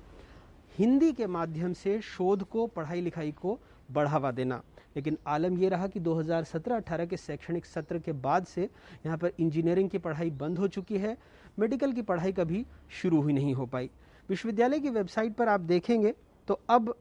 हिंदी 0.79 1.13
के 1.13 1.27
माध्यम 1.27 1.73
से 1.73 2.01
शोध 2.01 2.43
को, 2.43 2.67
पढ़ाई 2.67 3.01
लिखाई 3.01 3.33
को 3.33 3.59
बढ़ावा 3.91 4.31
देना। 4.31 4.63
लेकिन 4.97 5.17
आलम 5.27 5.59
यह 5.59 5.69
रहा 5.69 5.87
कि 5.87 6.01
2017-18 6.01 7.07
के 7.07 7.17
शैक्षणिक 7.17 7.67
सत्र 7.67 7.99
के 7.99 8.13
बाद 8.13 8.47
से 8.47 8.69
यहाँ 9.07 9.17
पर 9.19 9.33
इंजीनियरिंग 9.41 9.91
की 9.91 9.99
पढ़ाई 9.99 10.31
बंद 10.33 10.59
हो 10.59 10.69
चुकी 10.69 10.99
है। 10.99 11.17
मेडिकल 11.59 11.93
की 11.93 12.02
पढ़ाई 12.02 12.33
कभी 12.33 12.65
शुरू 12.93 13.23
ही 13.23 13.33
नहीं 13.33 13.55
हो 13.55 13.67
पाई। 13.67 13.91
विश्वविद्यालय 14.29 14.81
की 14.81 14.91
वेबसाइट 14.91 15.35
पर 15.35 15.49
आप 15.49 15.61
देखेंगे 15.63 16.15
तो 16.49 16.61
अब 16.71 16.95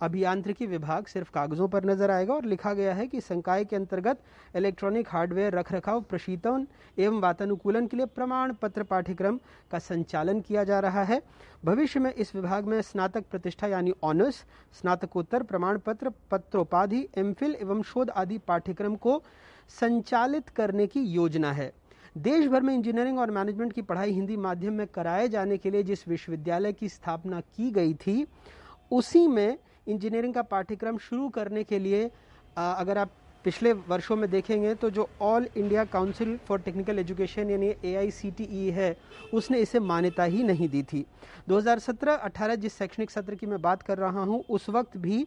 अभियांत्रिकी 0.00 0.66
विभाग 0.66 1.06
सिर्फ़ 1.06 1.30
कागजों 1.30 1.68
पर 1.68 1.84
नज़र 1.84 2.10
आएगा 2.10 2.34
और 2.34 2.44
लिखा 2.44 2.72
गया 2.74 2.94
है 2.94 3.06
कि 3.06 3.20
संकाय 3.20 3.64
के 3.64 3.76
अंतर्गत 3.76 4.20
इलेक्ट्रॉनिक 4.56 5.08
हार्डवेयर 5.08 5.54
रखरखाव, 5.54 6.00
प्रशीतन 6.00 6.66
एवं 6.98 7.20
वातानुकूलन 7.20 7.86
के 7.86 7.96
लिए 7.96 8.06
प्रमाण 8.08 8.52
पत्र 8.52 8.82
पाठ्यक्रम 8.84 9.38
का 9.70 9.78
संचालन 9.78 10.40
किया 10.40 10.64
जा 10.64 10.80
रहा 10.80 11.02
है। 11.04 11.20
भविष्य 11.64 12.00
में 12.00 12.12
इस 12.12 12.34
विभाग 12.34 12.64
में 12.64 12.80
स्नातक 12.82 13.24
प्रतिष्ठा 13.30 13.66
यानी 13.66 13.92
ऑनर्स, 14.02 14.44
स्नातकोत्तर 14.80 15.42
प्रमाण 15.42 15.78
पत्र, 15.78 16.10
पत्रोपाधि 16.30 17.06
एमफिल 17.18 17.56
एवं 17.60 17.82
शोध 17.82 18.10
आदि 18.12 18.38
पाठ्यक्रम 18.38 18.96
को 18.96 19.22
संचालित 19.70 20.48
करने 20.48 20.86
की 20.86 21.00
योजना 21.02 21.52
है। 21.52 21.72
देश 22.16 22.46
भर 22.46 22.62
में 22.62 22.74
इंजीनियरिंग 22.74 23.18
और 23.18 23.30
मैनेजमेंट 23.30 23.72
की 23.72 23.82
पढ़ाई 23.82 24.12
हिंदी 24.12 24.36
माध्यम 24.38 24.72
में 24.72 24.86
कराए 24.86 25.28
जाने 25.28 25.56
के 25.58 25.70
लिए 25.70 25.82
जिस 25.82 26.06
विश्वविद्यालय 26.08 26.72
की 26.72 26.88
स्थापना 26.88 27.40
की 27.40 27.70
गई 27.70 27.94
थी, 27.96 28.26
उसी 28.90 29.26
में 29.28 29.58
इंजीनियरिंग 29.86 30.34
का 30.34 30.42
पाठ्यक्रम 30.44 30.98
शुरू 31.00 31.28
करने 31.28 31.64
के 31.64 31.78
लिए 31.78 32.10
अगर 32.56 32.98
आप 32.98 33.10
पिछले 33.44 33.72
वर्षों 33.72 34.16
में 34.16 34.28
देखेंगे 34.30 34.74
तो 34.74 34.88
जो 34.90 35.08
all 35.22 35.46
India 35.56 35.84
council 35.86 36.36
for 36.48 36.60
technical 36.60 36.98
education 36.98 37.50
यानी 37.50 37.74
ए 37.84 37.94
आई 37.96 38.68
है, 38.70 38.96
उसने 39.34 39.58
इसे 39.58 39.80
मान्यता 39.80 40.24
ही 40.24 40.42
नहीं 40.42 40.68
दी 40.68 40.82
थी। 40.82 41.04
2017-18 41.48 42.56
जिस 42.56 42.76
शैक्षणिक 42.78 43.10
सत्र 43.10 43.34
की 43.34 43.46
मैं 43.46 43.60
बात 43.62 43.82
कर 43.82 43.98
रहा 43.98 44.22
हूँ, 44.22 44.44
उस 44.50 44.68
वक्त 44.70 44.96
भी 44.96 45.26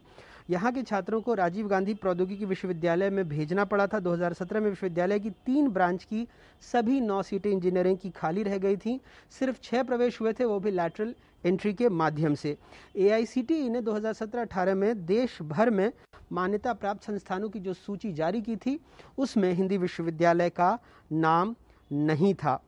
यहाँ 0.50 0.72
के 0.72 0.82
छात्रों 0.84 1.22
को 1.22 1.34
राजीव 1.34 1.68
गांधी 1.68 1.94
प्रौद्योगिकी 1.94 2.46
विश्वविद्यालय 2.46 3.10
में 3.10 3.28
भेजना 3.30 3.66
पड़ा 3.66 3.88
था। 3.88 4.00
2017 4.00 4.62
में 4.62 4.70
विश्वविद्यालय 4.70 5.20
की 5.20 5.30
तीन 5.46 5.68
ब्रांच 5.70 6.04
की 6.04 6.28
सभी 6.64 7.00
नौ 7.02 7.22
सीटें 7.22 7.50
इंजीनियरिंग 7.52 7.98
की 7.98 8.10
खाली 8.10 8.44
रह 8.44 8.58
गई 8.58 8.78
थी। 8.78 9.00
सिर्फ़ 9.40 9.62
छः 9.64 9.84
प्रवेश 9.84 10.20
हुए 10.22 10.34
थे, 10.34 10.46
वो 10.46 10.60
भी 10.60 10.72
लैटरल 10.72 11.14
एंट्री 11.46 11.74
के 11.74 11.90
माध्यम 11.90 12.36
से। 12.36 12.58
ए 12.96 13.26
ने 13.70 13.82
2017-18 13.82 14.76
में 14.76 15.06
देश 15.06 15.42
भर 15.42 15.70
में 15.70 15.92
मान्यता 16.32 16.74
प्राप्त 16.74 17.04
संस्थानों 17.04 17.50
की 17.50 17.60
जो 17.60 17.74
सूची 17.74 18.12
जारी 18.14 18.42
की 18.42 18.56
थी, 18.56 18.80
उसमें 19.18 19.52
हिंदी 19.54 19.78
विश्वविद्यालय 19.78 20.50
का 20.50 20.78
नाम 21.12 21.56
नहीं 21.92 22.34
था। 22.34 22.62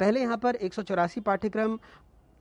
पहले 0.00 0.20
यहाँ 0.20 0.36
पर 0.36 0.54
एक 0.56 0.74
सौ 0.74 0.82
चौरासी 0.82 1.20
पाठ्यक्रम 1.20 1.78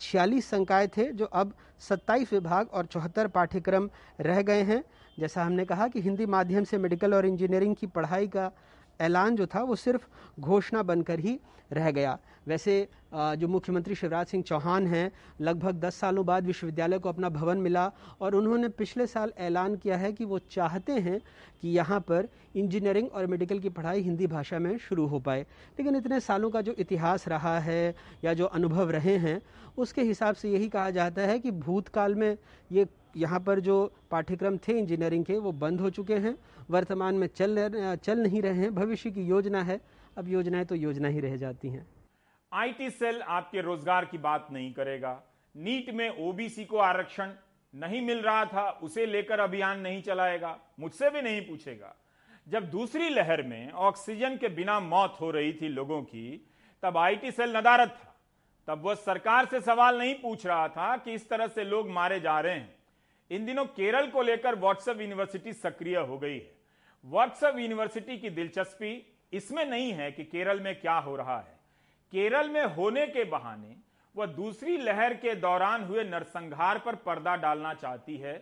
छियालीस 0.03 0.49
संकाय 0.49 0.87
थे 0.87 1.11
जो 1.11 1.25
अब 1.25 1.53
27 1.79 2.33
विभाग 2.33 2.69
और 2.73 2.85
चौहत्तर 2.85 3.27
पाठ्यक्रम 3.27 3.89
रह 4.19 4.41
गए 4.41 4.63
हैं। 4.63 4.83
जैसा 5.19 5.43
हमने 5.43 5.65
कहा 5.65 5.87
कि 5.87 6.01
हिंदी 6.01 6.25
माध्यम 6.25 6.63
से 6.63 6.77
मेडिकल 6.77 7.13
और 7.13 7.25
इंजीनियरिंग 7.25 7.75
की 7.75 7.87
पढ़ाई 7.87 8.27
का 8.27 8.51
ऐलान 8.99 9.35
जो 9.35 9.45
था, 9.45 9.61
वो 9.63 9.75
सिर्फ़ 9.75 10.07
घोषणा 10.39 10.83
बनकर 10.83 11.19
ही 11.19 11.39
रह 11.71 11.91
गया। 11.91 12.17
वैसे 12.47 12.87
जो 13.13 13.47
मुख्यमंत्री 13.47 13.95
शिवराज 13.95 14.27
सिंह 14.27 14.43
चौहान 14.43 14.87
हैं, 14.87 15.11
लगभग 15.41 15.79
10 15.79 15.95
सालों 15.95 16.25
बाद 16.25 16.45
विश्वविद्यालय 16.45 16.99
को 16.99 17.09
अपना 17.09 17.29
भवन 17.29 17.57
मिला 17.57 17.91
और 18.21 18.35
उन्होंने 18.35 18.69
पिछले 18.69 19.07
साल 19.07 19.33
ऐलान 19.39 19.75
किया 19.75 19.97
है 19.97 20.11
कि 20.13 20.25
वो 20.25 20.39
चाहते 20.51 20.93
हैं 20.93 21.19
कि 21.61 21.69
यहाँ 21.69 21.99
पर 21.99 22.27
इंजीनियरिंग 22.55 23.09
और 23.09 23.27
मेडिकल 23.27 23.59
की 23.59 23.69
पढ़ाई 23.69 24.01
हिंदी 24.01 24.27
भाषा 24.27 24.59
में 24.59 24.77
शुरू 24.79 25.05
हो 25.07 25.19
पाए। 25.19 25.41
लेकिन 25.79 25.95
इतने 25.95 26.19
सालों 26.19 26.49
का 26.49 26.61
जो 26.61 26.75
इतिहास 26.79 27.27
रहा 27.27 27.57
है 27.59 27.95
या 28.25 28.33
जो 28.33 28.45
अनुभव 28.45 28.89
रहे 28.91 29.17
हैं, 29.17 29.41
उसके 29.77 30.01
हिसाब 30.01 30.35
से 30.35 30.51
यही 30.51 30.69
कहा 30.69 30.89
जाता 30.91 31.21
है 31.21 31.39
कि 31.39 31.51
भूतकाल 31.51 32.15
में 32.15 32.37
ये 32.71 32.87
यहाँ 33.17 33.39
पर 33.39 33.59
जो 33.59 33.91
पाठ्यक्रम 34.11 34.57
थे 34.57 34.77
इंजीनियरिंग 34.79 35.25
के, 35.25 35.37
वो 35.37 35.51
बंद 35.53 35.81
हो 35.81 35.89
चुके 35.89 36.15
हैं, 36.15 36.37
वर्तमान 36.69 37.15
में 37.15 37.27
चल 37.27 37.97
चल 38.03 38.19
नहीं 38.19 38.41
रहे 38.41 38.53
हैं, 38.53 38.73
भविष्य 38.75 39.11
की 39.11 39.25
योजना 39.25 39.63
है। 39.63 39.79
अब 40.17 40.27
योजनाएँ 40.29 40.65
तो 40.65 40.75
योजना 40.75 41.07
ही 41.07 41.19
रह 41.19 41.35
जाती 41.37 41.69
हैं। 41.69 41.85
आईटी 42.53 42.89
सेल 42.89 43.21
आपके 43.21 43.61
रोज़गार 43.61 44.05
की 44.05 44.17
बात 44.17 44.47
नहीं 44.51 44.71
करेगा। 44.73 45.21
नीट 45.55 45.89
में 45.89 46.09
ओबीसी 46.19 46.65
को 46.65 46.77
आरक्षण 46.77 47.31
नहीं 47.73 48.01
मिल 48.01 48.21
रहा 48.21 48.45
था, 48.45 48.69
उसे 48.83 49.05
लेकर 49.05 49.39
अभियान 49.39 49.79
नहीं 49.79 50.01
चलाएगा, 50.01 50.57
मुझसे 50.79 51.09
भी 51.09 51.21
नहीं 51.21 51.41
पूछेगा। 51.41 51.95
जब 52.47 52.69
दूसरी 52.69 53.09
लहर 53.09 53.41
में 53.43 53.71
ऑक्सीजन 53.71 54.37
के 54.37 54.47
बिना 54.49 54.79
मौत 54.79 55.17
हो 55.21 55.29
रही 55.31 55.53
थी 55.53 55.67
लोगों 55.69 56.01
की, 56.03 56.49
तब 56.83 56.97
आईटी 56.97 57.31
सेल 57.31 57.55
नदारत 57.57 57.89
था। 57.89 58.09
तब 58.67 58.81
वह 58.85 58.95
सरकार 58.95 59.45
से 59.45 59.59
सवाल 59.61 59.97
नहीं 59.97 60.13
पूछ 60.15 60.45
रहा 60.45 60.67
था 60.67 60.95
कि 60.97 61.13
इस 61.13 61.29
तरह 61.29 61.47
से 61.47 61.63
लोग 61.63 61.89
मारे 61.89 62.19
जा 62.19 62.39
रहे 62.39 62.53
हैं। 62.53 62.75
इन 63.31 63.45
दिनों 63.45 63.65
केरल 63.71 64.07
को 64.07 64.21
लेकर 64.21 64.55
व्हाट्सएप 64.55 65.01
यूनिवर्सिटी 65.01 65.53
सक्रिय 65.53 65.97
हो 65.97 66.17
गई 66.17 66.35
है। 66.35 66.51
व्हाट्सएप 67.03 67.57
यूनिवर्सिटी 67.57 68.17
की 68.17 68.29
दिलचस्पी 68.29 68.95
इसमें 69.33 69.65
नहीं 69.65 69.91
है 69.93 70.11
कि 70.11 70.23
केरल 70.23 70.59
में 70.59 70.79
क्या 70.81 70.97
हो 70.97 71.15
रहा 71.15 71.37
है। 71.39 71.52
केरल 72.13 72.49
में 72.49 72.65
होने 72.65 73.05
के 73.07 73.23
बहाने 73.23 73.75
वह 74.15 74.25
दूसरी 74.25 74.77
लहर 74.77 75.13
के 75.13 75.33
दौरान 75.35 75.83
हुए 75.83 76.03
नरसंहार 76.03 76.79
पर 76.79 76.95
पर्दा 76.95 77.35
डालना 77.35 77.73
चाहती 77.73 78.17
है 78.17 78.33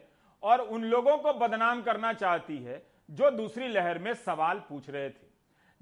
और 0.43 0.60
उन 0.60 0.84
लोगों 0.84 1.17
को 1.17 1.34
बदनाम 1.34 1.81
करना 1.81 2.13
चाहती 2.13 2.57
है 2.57 2.81
जो 3.12 3.29
दूसरी 3.31 3.67
लहर 3.67 3.99
में 3.99 4.13
सवाल 4.13 4.60
पूछ 4.60 4.89
रहे 4.89 5.10
थे। 5.10 5.29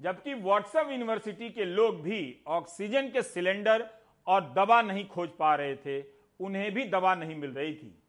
जबकि 0.00 0.34
व्हाट्सएप 0.34 0.90
यूनिवर्सिटी 0.90 1.50
के 1.50 1.64
लोग 1.64 2.00
भी 2.02 2.42
ऑक्सीजन 2.46 3.08
के 3.08 3.22
सिलेंडर 3.22 3.88
और 4.26 4.52
दवा 4.56 4.82
नहीं 4.82 5.06
खोज 5.08 5.28
पा 5.38 5.54
रहे 5.54 5.76
थे, 5.76 6.04
उन्हें 6.40 6.74
भी 6.74 6.84
दवा 6.84 7.14
नहीं 7.14 7.36
मिल 7.36 7.50
रही 7.50 7.74
थी। 7.74 8.02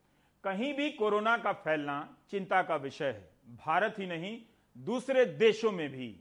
कहीं 0.44 0.74
भी 0.74 0.90
कोरोना 0.92 1.38
का 1.38 1.52
फैलना 1.52 2.18
चिंता 2.32 2.62
का 2.62 2.76
विषय 2.76 3.06
है। 3.06 3.56
भारत 3.66 3.96
ही 4.00 4.06
नहीं, 4.06 4.38
दूसरे 4.78 5.26
देशों 5.26 5.72
में 5.72 5.90
भी। 5.90 6.20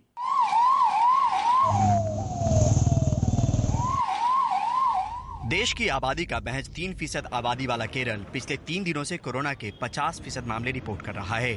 देश 5.50 5.72
की 5.72 5.86
आबादी 5.88 6.24
का 6.24 6.38
महज 6.40 6.68
तीन 6.74 6.92
फ़ीसद 6.94 7.26
आबादी 7.34 7.66
वाला 7.66 7.86
केरल 7.86 8.24
पिछले 8.32 8.56
तीन 8.66 8.84
दिनों 8.84 9.02
से 9.04 9.16
कोरोना 9.16 9.52
के 9.54 9.70
पचास 9.80 10.20
फ़ीसद 10.20 10.46
मामले 10.46 10.70
रिपोर्ट 10.70 11.00
कर 11.02 11.14
रहा 11.14 11.36
है। 11.36 11.54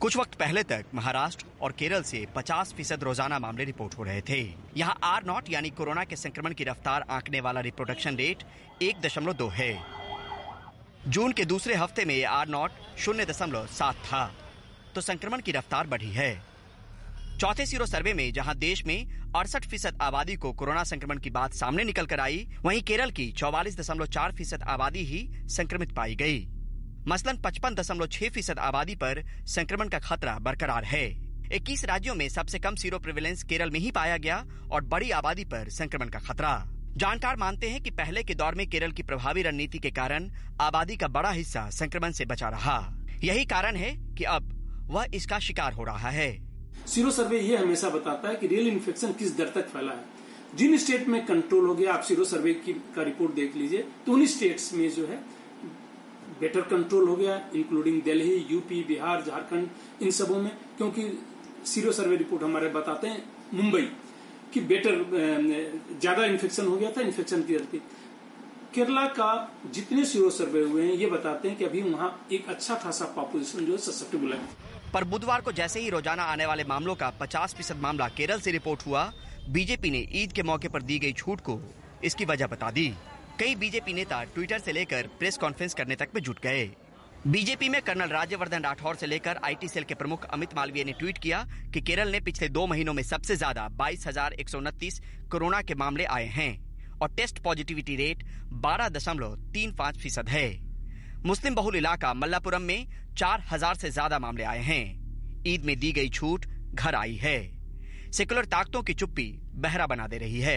कुछ 0.00 0.16
वक्त 0.16 0.34
पहले 0.34 0.62
तक 0.62 0.84
महाराष्ट्र 0.94 1.46
और 1.62 1.72
केरल 1.72 2.02
से 2.02 2.24
50 2.36 2.72
फ़ीसद 2.74 3.02
रोज़ाना 3.04 3.38
मामले 3.38 3.64
रिपोर्ट 3.64 3.98
हो 3.98 4.02
रहे 4.02 4.20
थे। 4.20 4.40
यहाँ 4.76 4.98
आर 5.02 5.24
नॉट 5.26 5.50
यानी 5.50 5.70
कोरोना 5.70 6.04
के 6.04 6.16
संक्रमण 6.16 6.52
की 6.52 6.64
रफ्तार 6.64 7.04
आंकने 7.10 7.40
वाला 7.40 7.60
रिप्रोडक्शन 7.60 8.16
रेट 8.16 8.44
एक 8.82 9.00
दशमलव 9.00 9.32
दो 9.32 9.48
है। 9.48 9.72
जून 11.08 11.32
के 11.32 11.44
दूसरे 11.44 11.74
हफ़्ते 11.74 12.04
में 12.04 12.24
आर 12.26 12.48
नॉट 12.48 12.98
शून्य 12.98 13.24
दशमलव 13.24 13.66
सात 13.72 13.96
था। 14.06 14.24
तो 14.94 15.00
संक्रमण 15.00 15.40
की 15.40 15.52
रफ्तार 15.52 15.86
बढ़ी 15.86 16.10
है। 16.12 16.32
चौथे 17.42 17.64
सीरो 17.66 17.86
सर्वे 17.86 18.12
में 18.14 18.32
जहाँ 18.32 18.54
देश 18.54 18.84
में 18.86 19.32
अड़सठ 19.36 19.64
फ़ीसद 19.66 19.96
आबादी 20.02 20.34
को 20.34 20.52
कोरोना 20.52 20.82
संक्रमण 20.84 21.18
की 21.18 21.30
बात 21.30 21.52
सामने 21.52 21.84
निकल 21.84 22.06
कर 22.06 22.20
आई, 22.20 22.46
वहीं 22.64 22.82
केरल 22.82 23.10
की 23.10 23.26
चौवालीस 23.32 23.78
दशमलव 23.78 24.06
चार 24.06 24.32
फ़ीसद 24.32 24.62
आबादी 24.62 25.02
ही 25.04 25.18
संक्रमित 25.48 25.92
पाई 25.92 26.14
गई। 26.14 26.38
मसलन 27.08 27.36
पचपन 27.36 27.74
दशमलव 27.74 28.06
छह 28.06 28.28
फ़ीसद 28.28 28.58
आबादी 28.58 28.94
पर 28.94 29.22
संक्रमण 29.46 29.88
का 29.88 29.98
खतरा 29.98 30.38
बरकरार 30.38 30.84
है। 30.84 31.02
21 31.52 31.84
राज्यों 31.84 32.14
में 32.14 32.28
सबसे 32.28 32.58
कम 32.58 32.74
सीरो 32.74 32.98
प्रिविलेंस 32.98 33.42
केरल 33.42 33.70
में 33.70 33.80
ही 33.80 33.90
पाया 33.90 34.16
गया 34.18 34.36
और 34.70 34.84
बड़ी 34.84 35.10
आबादी 35.10 35.44
पर 35.44 35.70
संक्रमण 35.70 36.08
का 36.08 36.18
खतरा। 36.18 36.54
जानकार 36.96 37.36
मानते 37.36 37.70
हैं 37.70 37.82
कि 37.82 37.90
पहले 37.90 38.22
के 38.22 38.34
दौर 38.34 38.54
में 38.54 38.66
केरल 38.66 38.92
की 38.92 39.02
प्रभावी 39.02 39.42
रणनीति 39.42 39.78
के 39.78 39.90
कारण 39.90 40.30
आबादी 40.60 40.96
का 40.96 41.08
बड़ा 41.08 41.30
हिस्सा 41.30 41.68
संक्रमण 41.70 42.12
से 42.12 42.24
बचा 42.24 42.48
रहा। 42.48 42.78
यही 43.24 43.44
कारण 43.46 43.76
है 43.76 43.94
कि 44.14 44.24
अब 44.28 44.88
वह 44.90 45.06
इसका 45.14 45.38
शिकार 45.38 45.72
हो 45.72 45.84
रहा 45.84 46.10
है। 46.10 46.51
सीरो 46.86 47.10
सर्वे 47.10 47.40
ये 47.40 47.56
हमेशा 47.56 47.88
बताता 47.90 48.28
है 48.28 48.36
कि 48.36 48.46
रियल 48.46 48.68
इन्फेक्शन 48.68 49.12
किस 49.14 49.36
दर 49.36 49.48
तक 49.50 49.68
फैला 49.68 49.92
है। 49.92 50.04
जिन 50.54 50.76
स्टेट 50.78 51.06
में 51.08 51.24
कंट्रोल 51.26 51.66
हो 51.66 51.74
गया, 51.74 51.92
आप 51.92 52.02
सीरो 52.02 52.24
सर्वे 52.26 52.54
की, 52.56 52.72
का 52.72 53.02
रिपोर्ट 53.02 53.34
देख 53.34 53.56
लीजिए। 53.56 53.84
तो 54.06 54.12
उन 54.12 54.26
स्टेट्स 54.28 54.72
में 54.74 54.90
जो 54.92 55.06
है 55.06 55.16
बेटर 56.40 56.60
कंट्रोल 56.68 57.08
हो 57.08 57.16
गया 57.16 57.40
इंक्लूडिंग 57.54 58.00
दिल्ली 58.02 58.34
यूपी 58.50 58.82
बिहार 58.84 59.22
झारखंड 59.22 60.02
इन 60.02 60.10
सबों 60.12 60.38
में, 60.38 60.50
क्योंकि 60.78 61.02
सीरो 61.66 61.92
सर्वे 61.92 62.16
रिपोर्ट 62.16 62.42
हमारे 62.42 62.68
बताते 62.70 63.08
हैं 63.08 63.24
मुंबई, 63.54 63.88
कि 64.52 64.60
बेटर 64.62 65.04
ज़्यादा 65.92 66.24
इन्फेक्शन 66.26 66.66
हो 66.66 66.76
गया 66.76 66.90
था 66.90 67.00
इन्फेक्शन 67.02 67.42
की 67.42 67.54
दर 67.54 67.64
थी 67.72 67.82
केरला 68.74 69.06
का 69.10 69.30
जितने 69.72 70.04
सीरो 70.04 70.28
सर्वे 70.32 70.62
हुए 70.62 70.82
हैं, 70.82 70.92
ये 70.92 71.06
बताते 71.08 71.48
हैं 71.48 71.56
कि 71.58 71.64
अभी 71.64 71.82
वहाँ 71.82 72.26
एक 72.32 72.48
अच्छा 72.48 72.74
खासा 72.76 73.04
पॉपुलेशन 73.16 73.64
जो 73.66 73.72
है 73.72 73.78
ससेप्टेबल 73.80 74.32
है। 74.32 74.40
पर 74.92 75.04
बुधवार 75.04 75.40
को 75.40 75.52
जैसे 75.52 75.80
ही 75.80 75.90
रोज़ाना 75.90 76.22
आने 76.22 76.46
वाले 76.46 76.64
मामलों 76.64 76.94
का 76.94 77.10
50 77.20 77.54
फ़ीसद 77.54 77.76
मामला 77.76 78.08
केरल 78.08 78.40
से 78.40 78.50
रिपोर्ट 78.50 78.86
हुआ, 78.86 79.04
बीजेपी 79.48 79.90
ने 79.90 80.06
ईद 80.12 80.32
के 80.32 80.42
मौके 80.42 80.68
पर 80.68 80.82
दी 80.82 80.98
गई 80.98 81.12
छूट 81.12 81.40
को 81.40 81.60
इसकी 82.04 82.24
वजह 82.24 82.46
बता 82.46 82.70
दी। 82.70 82.86
कई 83.40 83.54
बीजेपी 83.54 83.92
नेता 83.92 84.22
ट्विटर 84.24 84.58
से 84.58 84.72
लेकर 84.72 85.06
प्रेस 85.18 85.36
कॉन्फ्रेंस 85.38 85.74
करने 85.74 85.96
तक 85.96 86.08
में 86.14 86.20
जुट 86.22 86.40
गए। 86.42 86.64
बीजेपी 87.26 87.68
में 87.68 87.80
कर्नल 87.82 88.08
राज्यवर्धन 88.08 88.62
राठौर 88.62 88.96
से 88.96 89.06
लेकर 89.06 89.38
आईटी 89.44 89.68
सेल 89.68 89.84
के 89.84 89.94
प्रमुख 89.94 90.24
अमित 90.26 90.56
मालवीय 90.56 90.84
ने 90.84 90.92
ट्वीट 90.92 91.18
किया 91.18 91.44
कि 91.74 91.80
केरल 91.80 92.08
ने 92.08 92.20
पिछले 92.20 92.48
दो 92.48 92.66
महीनों 92.66 92.94
में 92.94 93.02
सबसे 93.04 93.36
ज़्यादा 93.36 93.68
बाईस 93.74 95.00
कोरोना 95.30 95.60
के 95.62 95.74
मामले 95.74 96.04
आए 96.06 96.26
हैं 96.28 96.52
और 97.00 97.14
टेस्ट 97.16 97.38
पॉजिटिविटी 97.38 97.96
रेट 97.96 98.24
बारह 98.62 98.88
दशमलव 98.90 99.36
तीन 99.54 99.72
पाँच 99.72 99.98
फ़ीसद 99.98 100.28
है। 100.28 100.71
मुस्लिम 101.26 101.54
बहुल 101.54 101.76
इलाका 101.76 102.12
मल्लापुरम 102.14 102.62
में 102.62 102.86
चार 103.18 103.42
हज़ार 103.50 103.74
से 103.74 103.90
ज़्यादा 103.90 104.18
मामले 104.18 104.44
आए 104.44 104.60
हैं। 104.60 105.42
ईद 105.46 105.64
में 105.64 105.78
दी 105.80 105.90
गई 105.92 106.08
छूट 106.08 106.46
घर 106.74 106.94
आई 106.94 107.14
है। 107.16 107.38
सेकुलर 108.12 108.44
ताकतों 108.44 108.82
की 108.82 108.94
चुप्पी 108.94 109.26
बहरा 109.56 109.86
बना 109.86 110.06
दे 110.06 110.18
रही 110.18 110.40
है। 110.40 110.56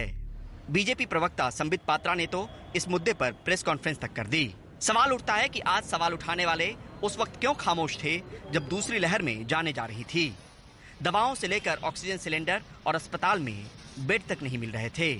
बीजेपी 0.70 1.06
प्रवक्ता 1.06 1.48
संबित 1.50 1.84
पात्रा 1.88 2.14
ने 2.14 2.26
तो 2.26 2.48
इस 2.76 2.88
मुद्दे 2.88 3.12
पर 3.12 3.32
प्रेस 3.44 3.62
कॉन्फ्रेंस 3.62 3.98
तक 3.98 4.12
कर 4.12 4.26
दी। 4.26 4.50
सवाल 4.80 5.12
उठता 5.12 5.34
है 5.34 5.48
कि 5.48 5.60
आज 5.66 5.84
सवाल 5.84 6.14
उठाने 6.14 6.46
वाले 6.46 6.72
उस 7.02 7.18
वक्त 7.18 7.40
क्यों 7.40 7.54
खामोश 7.54 7.98
थे 8.04 8.18
जब 8.52 8.68
दूसरी 8.68 8.98
लहर 8.98 9.22
में 9.22 9.46
जाने 9.46 9.72
जा 9.72 9.84
रही 9.84 10.04
थी। 10.04 10.32
दवाओं 11.02 11.34
से 11.34 11.48
लेकर 11.48 11.78
ऑक्सीजन 11.84 12.16
सिलेंडर 12.16 12.62
और 12.86 12.94
अस्पताल 12.94 13.40
में 13.40 13.66
बेड 14.00 14.26
तक 14.28 14.42
नहीं 14.42 14.58
मिल 14.58 14.70
रहे 14.70 14.90
थे। 14.98 15.14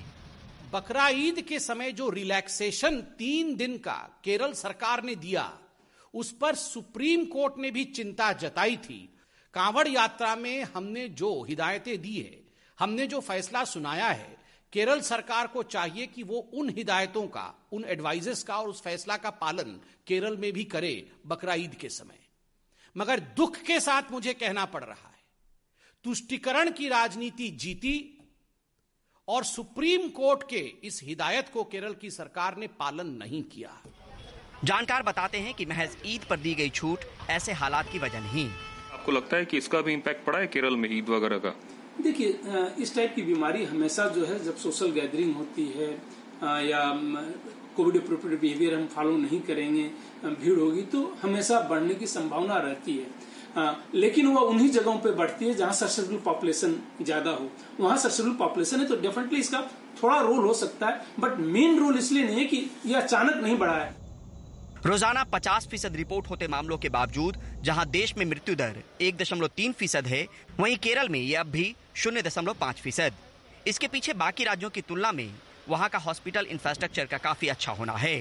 बकरा 0.73 1.09
ईद 1.09 1.41
के 1.41 1.61
समय 1.61 1.93
जो 1.93 2.11
रिलैक्सेशन 2.11 3.01
तीन 3.01 3.57
दिन 3.57 3.79
का 3.79 4.21
केरल 4.25 4.53
सरकार 4.53 5.03
ने 5.05 5.15
दिया, 5.15 5.59
उस 6.15 6.33
पर 6.33 6.55
सुप्रीम 6.55 7.25
कोर्ट 7.25 7.55
ने 7.59 7.71
भी 7.71 7.85
चिंता 7.85 8.33
जताई 8.33 8.77
थी। 8.77 9.19
कांवड़ 9.55 9.89
यात्रा 9.89 10.37
में 10.37 10.63
हमने 10.63 11.09
जो 11.09 11.43
हिदायतें 11.43 12.03
दी 12.03 12.17
है, 12.17 12.41
हमने 12.79 13.07
जो 13.07 13.21
फैसला 13.21 13.65
सुनाया 13.65 14.09
है, 14.09 14.37
केरल 14.73 15.01
सरकार 15.01 15.47
को 15.47 15.63
चाहिए 15.63 16.07
कि 16.07 16.23
वो 16.23 16.39
उन 16.55 16.71
हिदायतों 16.71 17.27
का, 17.27 17.69
उन 17.73 17.85
एडवाइजेस 17.85 18.43
का 18.43 18.57
और 18.57 18.69
उस 18.69 18.83
फैसला 18.83 19.17
का 19.17 19.31
पालन 19.31 19.81
केरल 20.07 20.37
में 20.37 20.53
भी 20.53 20.65
करे 20.65 21.11
बकरा 21.27 21.55
ईद 21.55 21.75
के 21.75 21.89
समय। 21.89 22.19
मगर 22.97 23.21
दुख 23.21 23.57
के 23.57 23.81
साथ 23.81 24.03
मुझे 24.13 24.35
कहना 24.35 24.65
पड़ 24.65 24.85
रहा 24.85 25.09
है। 25.09 25.25
तुष्टिकरण 26.05 26.71
की 26.71 26.89
राजनीति 26.89 27.49
जीती 27.49 28.13
और 29.29 29.45
सुप्रीम 29.45 30.09
कोर्ट 30.09 30.43
के 30.51 30.59
इस 30.85 31.01
हिदायत 31.05 31.49
को 31.55 31.63
केरल 31.65 31.95
की 32.01 32.11
सरकार 32.11 32.57
ने 32.57 32.67
पालन 32.81 33.07
नहीं 33.15 33.43
किया। 33.45 33.71
जानकार 34.65 35.03
बताते 35.03 35.39
हैं 35.39 35.55
कि 35.55 35.67
महज 35.67 35.97
ईद 36.07 36.25
पर 36.31 36.37
दी 36.37 36.55
गई 36.55 36.71
छूट 36.71 37.05
ऐसे 37.31 37.53
हालात 37.53 37.89
की 37.93 37.99
वजह 37.99 38.21
नहीं। 38.21 38.49
आपको 38.93 39.13
लगता 39.13 39.37
है 39.37 39.45
कि 39.45 39.57
इसका 39.59 39.81
भी 39.81 39.93
इम्पैक्ट 39.93 40.25
पड़ा 40.27 40.39
है 40.39 40.47
केरल 40.47 40.77
में 40.77 40.89
ईद 40.99 41.09
वगैरह 41.09 41.39
का? 41.39 41.55
देखिए 42.03 42.39
इस 42.83 42.95
टाइप 42.95 43.15
की 43.15 43.23
बीमारी 43.23 43.65
हमेशा 43.65 44.09
जो 44.09 44.25
है 44.27 44.43
जब 44.45 44.57
सोशल 44.59 44.91
गैदरिंग 44.93 45.35
होती 45.37 45.67
है 45.77 45.91
या 46.69 46.83
कोविड 47.77 48.03
अप्रोप्रिएट 48.03 48.41
बिहेवियर 48.41 48.75
हम 48.75 48.87
फॉलो 48.95 49.17
नहीं 49.19 49.41
करेंगे 49.43 49.85
भीड़ 50.25 50.59
होगी 50.59 50.83
तो 50.93 51.05
हमेशा 51.23 51.61
बढ़ने 51.69 51.95
की 51.95 52.07
संभावना 52.07 52.57
रहती 52.61 52.97
है। 52.97 53.07
आ, 53.57 53.73
लेकिन 53.95 54.27
वह 54.27 54.41
उन्हीं 54.43 54.69
जगहों 54.71 54.99
पे 55.01 55.11
बढ़ती 55.13 55.47
है 55.47 55.55
जहाँ 55.55 55.73
ससेबल 55.75 56.17
पॉपुलेशन 56.25 56.75
ज़्यादा 57.03 57.31
हो। 57.31 57.51
वहाँ 57.81 57.97
ससेबल 57.99 58.31
पॉपुलेशन 58.39 58.81
है 58.81 58.87
तो 58.87 58.97
डेफिनेटली 59.03 59.39
इसका 59.41 59.61
थोड़ा 60.03 60.21
रोल 60.21 60.45
हो 60.47 60.55
सकता 60.55 60.87
है 60.87 61.01
बट 61.21 61.39
मेन 61.49 61.79
रोल 61.79 61.99
इसलिए 61.99 62.25
नहीं 62.25 62.39
है 62.39 62.45
कि 62.47 62.71
यह 62.87 63.01
अचानक 63.01 63.43
नहीं 63.43 63.57
बढ़ा 63.59 63.75
है। 63.75 63.95
रोज़ाना 64.87 65.25
50 65.27 65.67
फ़ीसद 65.69 65.97
रिपोर्ट 65.97 66.29
होते 66.31 66.49
मामलों 66.49 66.79
के 66.79 66.89
बावजूद 66.91 67.37
जहाँ 67.65 67.87
देश 67.89 68.17
में 68.19 68.25
मृत्यु 68.27 68.55
दर 68.55 68.83
एक 69.01 69.17
दशमलव 69.17 69.51
तीन 69.57 69.73
फ़ीसद 69.75 70.07
है 70.07 70.27
वहीं 70.61 70.77
केरल 70.79 71.09
में 71.09 71.21
ये 71.21 71.35
अब 71.37 71.47
भी 71.51 71.75
शून्य 71.97 72.23
दशमलव 72.23 72.55
पाँच 72.61 72.81
फ़ीसद। 72.81 73.13
इसके 73.67 73.89
पीछे 73.89 74.13
बाकी 74.17 74.45
राज्यों 74.45 74.71
की 74.71 74.81
तुलना 74.81 75.13
में 75.13 75.29
वहाँ 75.69 75.89
का 75.89 75.99
हॉस्पिटल 75.99 76.47
इंफ्रास्ट्रक्चर 76.51 77.05
का 77.05 77.19
काफ़ी 77.21 77.49
अच्छा 77.49 77.73
होना 77.73 77.93
है। 77.99 78.17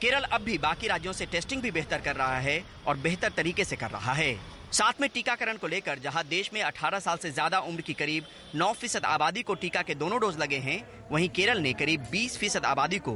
केरल 0.00 0.22
अब 0.22 0.40
भी 0.42 0.58
बाकी 0.58 0.88
राज्यों 0.88 1.12
से 1.12 1.26
टेस्टिंग 1.26 1.62
भी 1.62 1.70
बेहतर 1.70 2.00
कर 2.00 2.16
रहा 2.16 2.38
है 2.40 2.62
और 2.86 2.96
बेहतर 2.98 3.32
तरीके 3.36 3.64
से 3.64 3.76
कर 3.76 3.90
रहा 3.90 4.12
है। 4.12 4.34
साथ 4.76 5.00
में 5.00 5.08
टीकाकरण 5.10 5.56
को 5.56 5.66
लेकर, 5.66 5.98
जहाँ 5.98 6.22
देश 6.24 6.50
में 6.54 6.60
18 6.62 6.98
साल 7.00 7.16
से 7.16 7.30
ज़्यादा 7.30 7.58
उम्र 7.60 7.82
की 7.82 7.92
करीब 7.92 8.24
9 8.56 8.72
फ़ीसद 8.72 9.04
आबादी 9.06 9.42
को 9.42 9.54
टीका 9.54 9.82
के 9.82 9.94
दोनों 9.94 10.18
डोज 10.20 10.36
लगे 10.38 10.56
हैं, 10.56 10.82
वहीं 11.10 11.28
केरल 11.28 11.60
ने 11.60 11.72
करीब 11.72 12.02
20 12.10 12.36
फ़ीसद 12.38 12.64
आबादी 12.64 12.98
को 12.98 13.12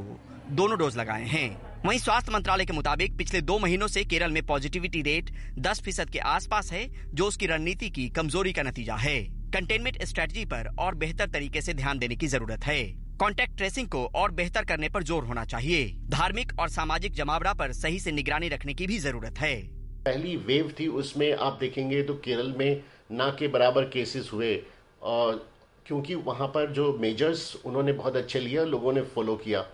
दोनों 0.51 0.79
डोज 0.79 0.97
लगाए 0.97 1.25
हैं। 1.25 1.83
वहीं 1.85 1.99
स्वास्थ्य 1.99 2.33
मंत्रालय 2.33 2.65
के 2.65 2.73
मुताबिक, 2.73 3.17
पिछले 3.17 3.41
दो 3.43 3.59
महीनों 3.59 3.87
से 3.89 4.05
केरल 4.05 4.31
में 4.31 4.43
पॉजिटिविटी 4.47 5.03
रेट 5.03 5.31
10 5.59 5.83
फ़ीसद 5.83 6.11
के 6.11 6.19
आसपास 6.19 6.73
है, 6.73 6.87
जो 7.15 7.27
उसकी 7.27 7.47
रणनीति 7.47 7.91
की 7.91 8.09
कमज़ोरी 8.11 8.53
का 8.53 8.63
नतीजा 8.63 8.97
है। 8.97 9.21
कंटेनमेंट 9.55 10.03
स्ट्रेटजी 10.05 10.45
पर 10.45 10.75
और 10.79 10.95
बेहतर 10.95 11.29
तरीके 11.29 11.61
से 11.61 11.75
ध्यान 11.75 11.99
देने 11.99 12.17
की 12.17 12.27
ज़रूरत 12.27 12.65
है। 12.67 12.81
कॉन्टेक्ट 13.21 13.57
ट्रेसिंग 13.57 13.89
को 13.89 14.05
और 14.15 14.31
बेहतर 14.33 14.65
करने 14.65 14.89
पर 14.89 15.03
ज़ोर 15.03 15.25
होना 15.25 15.45
चाहिए। 15.47 15.85
धार्मिक 16.09 16.59
और 16.59 16.69
सामाजिक 16.71 17.15
जमावड़ा 17.15 17.53
पर 17.55 17.73
सही 17.73 18.01
से 18.01 18.13
निगरानी 18.13 18.49
रखने 18.49 18.75
की 18.75 18.87
भी 18.87 18.99
ज़रूरत 18.99 19.39
है। 19.39 19.80
पहली 20.07 20.37
वेव 20.39 20.73
थी, 20.81 20.87
उसमें 20.89 21.33
आप 21.33 21.59
देखेंगे 21.61 22.03
तो 22.03 22.15
केरल 22.25 22.53
में 22.59 22.83
ना 23.13 23.29
के 23.39 23.49
बराबर 23.49 23.85
केसेस 23.89 24.31
हुए 24.33 24.55
और 25.03 25.47
क्योंकि 25.87 26.15
वहाँ 26.15 26.49
पर 26.49 26.71
जो 26.73 26.93
मेजर्स 27.01 27.55
उन्होंने 27.67 27.93
बहुत 27.93 28.17
अच्छे 28.17 28.41
लिया 28.41 28.65
लोगों 28.65 28.93
ने 28.93 29.03
फॉलो 29.15 29.37
किया। 29.37 29.65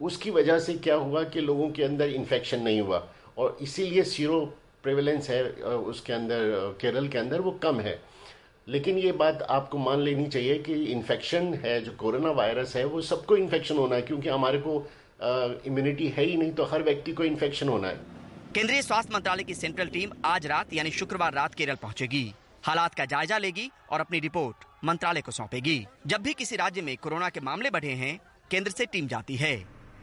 उसकी 0.00 0.30
वजह 0.30 0.58
से 0.58 0.74
क्या 0.78 0.94
हुआ 0.96 1.22
कि 1.24 1.40
लोगों 1.40 1.70
के 1.70 1.82
अंदर 1.82 2.08
इन्फेक्शन 2.10 2.62
नहीं 2.62 2.80
हुआ 2.80 3.06
और 3.38 3.56
इसीलिए 3.62 4.02
सीरो 4.04 4.40
प्रेवलेंस 4.82 5.30
है 5.30 5.42
उसके 5.44 6.12
अंदर 6.12 6.76
केरल 6.80 7.08
के 7.08 7.18
अंदर 7.18 7.40
वो 7.40 7.50
कम 7.62 7.80
है। 7.80 7.98
लेकिन 8.66 8.98
ये 8.98 9.12
बात 9.12 9.42
आपको 9.42 9.78
मान 9.78 10.00
लेनी 10.00 10.26
चाहिए 10.26 10.58
कि 10.58 10.74
इन्फेक्शन 10.84 11.52
है, 11.54 11.80
जो 11.80 11.92
कोरोना 11.92 12.30
वायरस 12.30 12.74
है, 12.76 12.84
वो 12.84 13.00
सबको 13.02 13.36
इन्फेक्शन 13.36 13.76
होना 13.76 13.96
है, 13.96 14.02
क्योंकि 14.02 14.28
हमारे 14.28 14.58
को 14.66 14.76
इम्यूनिटी 15.66 16.08
है 16.08 16.24
ही 16.24 16.36
नहीं 16.36 16.52
तो 16.52 16.64
हर 16.64 16.82
व्यक्ति 16.82 17.12
को 17.12 17.24
इन्फेक्शन 17.24 17.68
होना 17.68 17.88
है। 17.88 18.19
केंद्रीय 18.54 18.80
स्वास्थ्य 18.82 19.14
मंत्रालय 19.14 19.42
की 19.42 19.54
सेंट्रल 19.54 19.86
टीम 19.86 20.12
आज 20.24 20.46
रात, 20.46 20.72
यानी 20.72 20.90
शुक्रवार 20.90 21.32
रात 21.32 21.54
केरल 21.54 21.74
पहुंचेगी। 21.74 22.22
हालात 22.64 22.94
का 22.94 23.04
जायजा 23.04 23.36
लेगी 23.38 23.70
और 23.90 24.00
अपनी 24.00 24.20
रिपोर्ट 24.20 24.64
मंत्रालय 24.84 25.20
को 25.20 25.32
सौंपेगी। 25.32 25.86
जब 26.06 26.22
भी 26.22 26.32
किसी 26.32 26.56
राज्य 26.56 26.82
में 26.82 26.96
कोरोना 26.96 27.28
के 27.28 27.40
मामले 27.40 27.70
बढ़े 27.70 27.92
हैं, 27.92 28.18
केंद्र 28.50 28.70
से 28.70 28.86
टीम 28.86 29.06
जाती 29.08 29.36
है। 29.36 29.54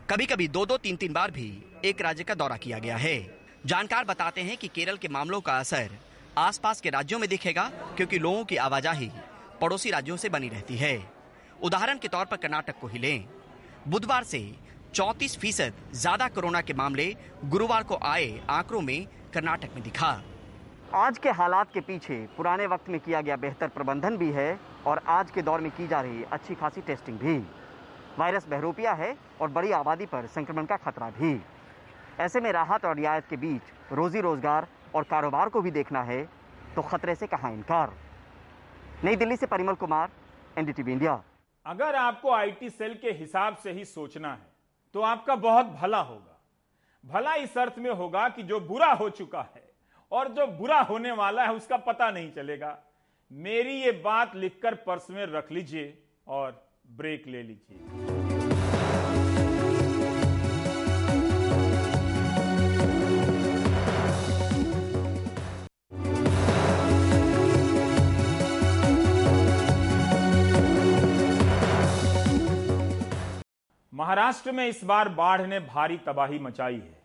कभी 0.09 0.25
कभी 0.25 0.47
दो 0.47 0.65
दो 0.65 0.77
तीन 0.77 0.95
तीन 0.95 1.13
बार 1.13 1.31
भी 1.31 1.51
एक 1.85 2.01
राज्य 2.01 2.23
का 2.23 2.33
दौरा 2.33 2.57
किया 2.57 2.79
गया 2.79 2.97
है। 2.97 3.17
जानकार 3.65 4.05
बताते 4.05 4.41
हैं 4.41 4.57
कि 4.57 4.67
केरल 4.67 4.97
के 4.97 5.07
मामलों 5.07 5.41
का 5.41 5.57
असर 5.59 5.97
आसपास 6.37 6.81
के 6.81 6.89
राज्यों 6.89 7.19
में 7.19 7.27
दिखेगा, 7.29 7.63
क्योंकि 7.97 8.19
लोगों 8.19 8.45
की 8.45 8.55
आवाजाही 8.57 9.09
पड़ोसी 9.61 9.89
राज्यों 9.89 10.17
से 10.17 10.29
बनी 10.29 10.49
रहती 10.49 10.77
है। 10.77 11.11
उदाहरण 11.63 11.97
के 11.97 12.07
तौर 12.07 12.25
पर 12.25 12.37
कर्नाटक 12.37 12.79
को 12.79 12.87
ही 12.87 12.99
लें। 12.99 13.25
बुधवार 13.87 14.23
से 14.23 14.39
34 14.93 15.37
फ़ीसद 15.37 15.73
ज़्यादा 15.93 16.27
कोरोना 16.29 16.61
के 16.61 16.73
मामले 16.73 17.05
गुरुवार 17.45 17.83
को 17.83 17.97
आए 18.05 18.27
आंकड़ों 18.49 18.81
में 18.81 19.05
कर्नाटक 19.33 19.75
में 19.75 19.83
दिखा। 19.83 20.09
आज 20.95 21.17
के 21.17 21.29
हालात 21.31 21.73
के 21.73 21.79
पीछे 21.81 22.15
पुराने 22.37 22.67
वक्त 22.67 22.89
में 22.89 22.99
किया 22.99 23.21
गया 23.21 23.35
बेहतर 23.37 23.67
प्रबंधन 23.69 24.17
भी 24.17 24.31
है 24.31 24.47
और 24.87 25.01
आज 25.07 25.31
के 25.31 25.41
दौर 25.41 25.61
में 25.61 25.69
की 25.71 25.87
जा 25.87 26.01
रही 26.01 26.23
अच्छी 26.31 26.55
खासी 26.55 26.81
टेस्टिंग 26.83 27.19
भी। 27.19 27.37
वायरस 28.19 28.47
बहरूपिया 28.49 28.93
है 28.95 29.15
और 29.41 29.49
बड़ी 29.51 29.71
आबादी 29.73 30.05
पर 30.05 30.27
संक्रमण 30.29 30.65
का 30.65 30.77
खतरा 30.79 31.09
भी। 31.11 31.39
ऐसे 32.19 32.39
में 32.41 32.51
राहत 32.53 32.85
और 32.85 32.95
रियायत 32.95 33.25
के 33.29 33.37
बीच 33.37 33.93
रोजी 33.93 34.21
रोज़गार 34.21 34.67
और 34.95 35.03
कारोबार 35.05 35.49
को 35.49 35.61
भी 35.61 35.71
देखना 35.73 36.03
है 36.03 36.23
तो 36.75 36.81
खतरे 36.83 37.15
से 37.15 37.27
कहा 37.27 37.49
इनकार? 37.51 37.93
नई 39.03 39.15
दिल्ली 39.15 39.35
से 39.37 39.45
परिमल 39.47 39.73
कुमार 39.75 40.09
एनडीटीवी 40.57 40.91
इंडिया। 40.91 41.21
अगर 41.65 41.95
आपको 41.97 42.31
आईटी 42.33 42.69
सेल 42.71 42.93
के 43.01 43.11
हिसाब 43.13 43.55
से 43.63 43.71
ही 43.71 43.85
सोचना 43.87 44.31
है 44.31 44.46
तो 44.97 45.01
आपका 45.01 45.35
बहुत 45.35 45.65
भला 45.81 45.97
होगा। 45.99 46.39
भला 47.03 47.33
इस 47.35 47.57
अर्थ 47.57 47.77
में 47.77 47.89
होगा 47.91 48.27
कि 48.29 48.43
जो 48.43 48.59
बुरा 48.59 48.91
हो 48.93 49.09
चुका 49.09 49.41
है 49.55 49.63
और 50.11 50.27
जो 50.27 50.47
बुरा 50.57 50.79
होने 50.81 51.11
वाला 51.11 51.43
है 51.45 51.53
उसका 51.53 51.77
पता 51.77 52.09
नहीं 52.11 52.31
चलेगा। 52.31 52.77
मेरी 53.31 53.73
ये 53.73 53.91
बात 54.03 54.35
लिखकर 54.35 54.75
पर्स 54.87 55.09
में 55.09 55.25
रख 55.25 55.51
लीजिए 55.51 55.97
और 56.27 56.61
ब्रेक 56.97 57.27
ले 57.27 57.43
लीजिए। 57.43 58.16
महाराष्ट्र 73.97 74.51
में 74.51 74.67
इस 74.67 74.83
बार 74.83 75.09
बाढ़ 75.09 75.41
ने 75.41 75.59
भारी 75.59 75.95
तबाही 75.97 76.39
मचाई 76.39 76.73
है। 76.73 76.97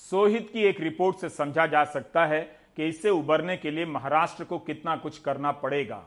सोहित 0.00 0.48
की 0.52 0.62
एक 0.64 0.80
रिपोर्ट 0.80 1.16
से 1.16 1.28
समझा 1.28 1.66
जा 1.66 1.84
सकता 1.86 2.24
है 2.26 2.40
कि 2.76 2.86
इससे 2.88 3.10
उबरने 3.10 3.56
के 3.56 3.70
लिए 3.70 3.86
महाराष्ट्र 3.86 4.44
को 4.44 4.58
कितना 4.60 4.94
कुछ 4.96 5.18
करना 5.18 5.52
पड़ेगा। 5.54 6.00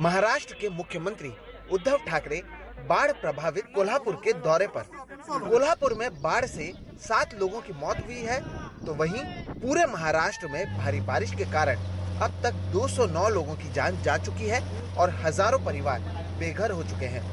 महाराष्ट्र 0.00 0.56
के 0.60 0.68
मुख्यमंत्री 0.70 1.32
उद्धव 1.72 1.98
ठाकरे 2.06 2.42
बाढ़ 2.88 3.12
प्रभावित 3.14 3.72
कोल्हापुर 3.74 4.20
के 4.24 4.32
दौरे 4.40 4.66
पर। 4.68 4.88
कोल्हापुर 5.28 5.94
में 5.98 6.08
बाढ़ 6.22 6.44
से 6.46 6.72
सात 7.02 7.38
लोगों 7.40 7.60
की 7.60 7.72
मौत 7.74 8.06
हुई 8.06 8.22
है 8.22 8.40
तो 8.86 8.94
वहीं 8.94 9.24
पूरे 9.52 9.86
महाराष्ट्र 9.92 10.48
में 10.48 10.64
भारी 10.78 11.00
बारिश 11.02 11.34
के 11.34 11.52
कारण 11.52 11.92
अब 12.22 12.42
तक 12.42 12.66
209 12.72 13.28
लोगों 13.30 13.54
की 13.56 13.72
जान 13.72 14.02
जा 14.02 14.16
चुकी 14.18 14.48
है 14.48 14.60
और 14.96 15.20
हज़ारों 15.22 15.64
परिवार 15.64 16.12
बेघर 16.38 16.70
हो 16.70 16.82
चुके 16.84 17.06
हैं। 17.06 17.32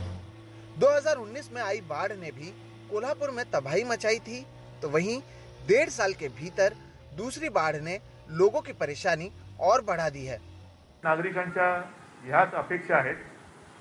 2019 0.82 1.52
में 1.54 1.62
आई 1.62 1.82
बाढ़ 1.90 2.12
ने 2.12 2.30
भी 2.32 2.48
कोल्हापुर 2.92 3.32
में 3.32 3.44
तबाही 3.52 3.84
मचाई 3.84 4.20
थी। 4.20 4.38
तो 4.82 4.90
वहीं 4.90 5.20
डेढ़ 5.68 5.90
साल 5.90 6.14
के 6.14 6.28
भीतर 6.30 6.76
दूसरी 7.18 7.50
बाढ़ 7.50 7.76
ने 7.76 7.98
लोगों 8.30 8.62
की 8.62 8.74
परेशानी 8.74 9.30
और 9.60 9.82
बढ़ा 9.82 10.08
दी 10.10 10.26
है। 10.26 10.38
नागरिकांच्या 11.04 11.68
ह्याच 12.24 12.54
अपेक्षा 12.54 12.96
आहेत 12.98 13.20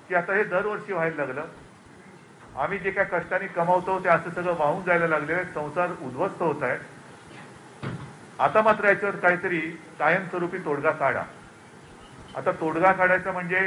की 0.09 0.15
आता 0.15 0.35
हे 0.35 0.43
दरवर्षी 0.43 0.93
व्हायला 0.93 1.15
लागलं. 1.15 1.47
आम्ही 2.55 2.79
जे 2.79 2.91
काय 2.91 3.05
कष्टाने 3.05 3.47
कमावतो, 3.47 3.99
ते 3.99 4.09
असं 4.09 4.29
सगळं 4.29 4.57
वाहून 4.57 4.83
जायला 4.83 5.07
लागलेलं 5.07 5.43
संसार 5.53 5.91
उद्ध्वस्त 6.01 6.41
होत 6.41 6.63
आहे. 6.63 6.77
आता 8.39 8.61
मात्र 8.61 8.87
याच्यावर 8.87 9.15
काहीतरी 9.15 9.59
कायमस्वरूपी 9.99 10.57
तोडगा 10.57 10.91
काढा. 10.91 11.23
आता 12.35 12.51
तोडगा 12.51 12.91
काढायचा 12.91 13.31
म्हणजे 13.31 13.59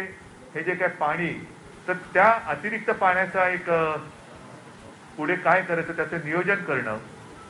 हे 0.54 0.62
जे 0.62 0.74
काय 0.74 0.88
पाणी 0.88 1.32
तर 1.88 1.94
त्या 2.14 2.28
अतिरिक्त 2.48 2.90
पाण्याचा 3.00 3.48
एक 3.48 3.70
पुढे 5.16 5.34
काय 5.36 5.62
करायचं 5.62 5.96
त्याचं 5.96 6.24
नियोजन 6.24 6.62
करणं 6.64 6.98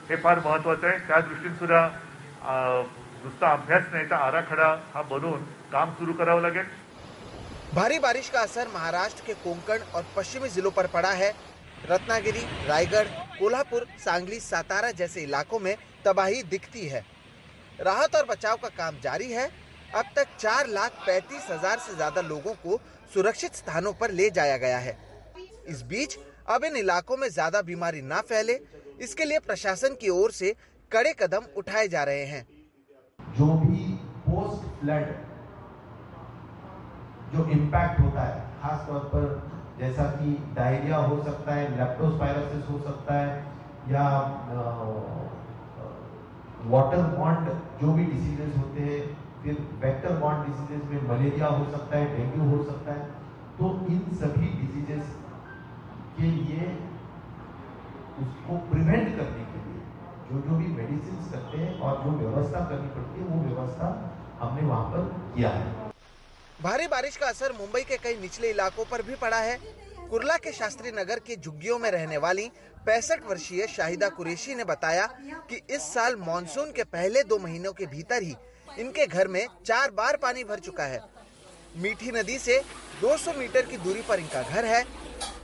हे 0.09 0.15
फार 0.23 0.39
महत्वाचं 0.39 0.87
आहे. 0.87 0.97
त्या 1.07 1.19
दृष्टीने 1.19 1.55
सुद्धा 1.55 1.87
नुसता 3.23 3.51
अभ्यास 3.51 3.83
नाही 3.91 4.09
तर 4.09 4.15
आराखडा 4.15 4.67
हा 4.93 5.01
बनवून 5.01 5.43
काम 5.71 5.93
सुरू 5.93 6.13
करावं 6.13 6.41
लागेल. 6.41 6.65
भारी 7.73 7.97
बारिश 7.99 8.29
का 8.29 8.41
असर 8.41 8.67
महाराष्ट्र 8.73 9.23
के 9.27 9.33
कोंकण 9.43 9.79
और 9.93 10.03
पश्चिमी 10.15 10.49
जिलों 10.49 10.71
पर 10.71 10.87
पड़ा 10.87 11.11
है? 11.13 11.31
रत्नागिरी, 11.89 12.43
रायगढ़, 12.67 13.07
कोल्हापुर, 13.39 13.83
सांगली, 13.99 14.39
सातारा 14.39 14.91
जैसे 14.91 15.23
इलाकों 15.23 15.59
में 15.59 15.75
तबाही 16.05 16.41
दिखती 16.45 16.85
है। 16.87 17.03
राहत 17.79 18.15
और 18.15 18.25
बचाव 18.25 18.55
का 18.57 18.69
काम 18.77 18.99
जारी 19.03 19.31
है। 19.31 19.49
अब 19.93 20.05
तक 20.15 20.27
चार 20.39 20.67
लाख 20.69 20.91
पैंतीस 21.05 21.47
हज़ार 21.49 21.79
से 21.79 21.95
ज़्यादा 21.95 22.21
लोगों 22.23 22.53
को 22.55 22.79
सुरक्षित 23.13 23.55
स्थानों 23.55 23.93
पर 23.93 24.11
ले 24.11 24.29
जाया 24.31 24.57
गया 24.57 24.77
है। 24.79 24.97
इस 25.67 25.81
बीच, 25.83 26.17
अब 26.47 26.63
इन 26.63 26.75
इलाकों 26.77 27.17
में 27.17 27.27
ज़्यादा 27.29 27.61
बीमारी 27.63 28.01
ना 28.03 28.21
फैले, 28.23 28.59
इसके 29.01 29.25
लिए 29.25 29.39
प्रशासन 29.41 29.95
की 30.01 30.09
ओर 30.11 30.31
से 30.31 30.55
कड़े 30.91 31.13
कदम 31.19 31.45
उठाए 31.57 31.87
जा 31.87 32.03
रहे 32.03 32.25
हैं। 32.25 32.45
जो 33.19 33.45
भी 33.55 33.83
पोस्ट 34.25 34.67
फ्लड 34.79 35.13
जो 37.33 37.49
इम्पैक्ट 37.51 37.99
होता 37.99 38.21
है 38.21 38.39
खास 38.61 38.87
तौर 38.87 38.99
पर 39.13 39.23
जैसा 39.79 40.03
कि 40.11 40.31
डायरिया 40.55 40.97
हो 40.97 41.23
सकता 41.23 41.53
है 41.53 41.63
लेप्टोस्पायरोसिस 41.77 42.69
हो 42.69 42.79
सकता 42.81 43.13
है, 43.13 43.29
या 43.89 44.03
वाटर 46.65 47.01
बॉन्ड 47.09 47.49
जो 47.81 47.91
भी 47.93 48.03
डिसीजेस 48.05 48.55
होते 48.57 48.81
हैं 48.81 49.01
फिर 49.45 49.57
वेक्टर 49.81 50.15
बॉन्ड 50.19 50.45
डिसीजेस 50.45 50.83
में 50.91 51.01
मलेरिया 51.07 51.47
हो 51.47 51.65
सकता 51.71 51.97
है 51.97 52.05
डेंगू 52.17 52.49
हो 52.49 52.63
सकता 52.65 52.93
है 52.93 53.01
तो 53.57 53.67
इन 53.87 53.99
सभी 54.21 54.47
डिसीजेस 54.55 55.09
के 56.15 56.29
लिए 56.31 56.69
उसको 58.23 58.57
प्रिवेंट 58.69 59.07
करने 59.17 59.43
के 59.45 59.59
लिए, 59.61 59.79
जो 60.27 60.41
जो 60.41 60.57
भी 60.57 60.67
मेडिसिन 60.73 61.17
करते 61.31 61.57
हैं 61.57 61.79
और 61.79 62.03
जो 62.03 62.11
व्यवस्था 62.19 62.59
करनी 62.69 62.89
पड़ती 62.89 63.19
है, 63.19 63.25
वो 63.25 63.41
व्यवस्था 63.43 63.89
हमने 64.39 64.67
वहाँ 64.67 64.85
पर 64.91 65.33
किया 65.35 65.49
है। 65.49 65.91
भारी 66.59 66.87
बारिश 66.87 67.17
का 67.17 67.27
असर 67.27 67.53
मुंबई 67.59 67.81
के 67.83 67.97
कई 68.03 68.19
निचले 68.21 68.49
इलाकों 68.49 68.85
पर 68.91 69.01
भी 69.01 69.15
पड़ा 69.21 69.39
है। 69.39 69.57
कुरला 70.09 70.37
के 70.37 70.51
शास्त्री 70.53 70.91
नगर 70.93 71.19
के 71.19 71.35
झुग्गियों 71.35 71.77
में 71.79 71.89
रहने 71.91 72.17
वाली 72.19 72.49
पैंसठ 72.85 73.29
वर्षीय 73.29 73.67
शाहिदा 73.67 74.09
कुरेशी 74.17 74.55
ने 74.55 74.63
बताया 74.65 75.05
कि 75.49 75.61
इस 75.69 75.93
साल 75.93 76.15
मानसून 76.21 76.71
के 76.71 76.83
पहले 76.89 77.23
दो 77.25 77.37
महीनों 77.39 77.73
के 77.73 77.85
भीतर 77.87 78.23
ही 78.23 78.35
इनके 78.79 79.05
घर 79.07 79.27
में 79.27 79.45
चार 79.65 79.91
बार 79.91 80.17
पानी 80.17 80.43
भर 80.43 80.59
चुका 80.59 80.83
है। 80.83 81.01
मीठी 81.77 82.11
नदी 82.11 82.37
से 82.39 82.61
200 83.01 83.33
मीटर 83.33 83.65
की 83.65 83.77
दूरी 83.77 84.01
पर 84.01 84.19
इनका 84.19 84.41
घर 84.41 84.65
है। 84.65 84.83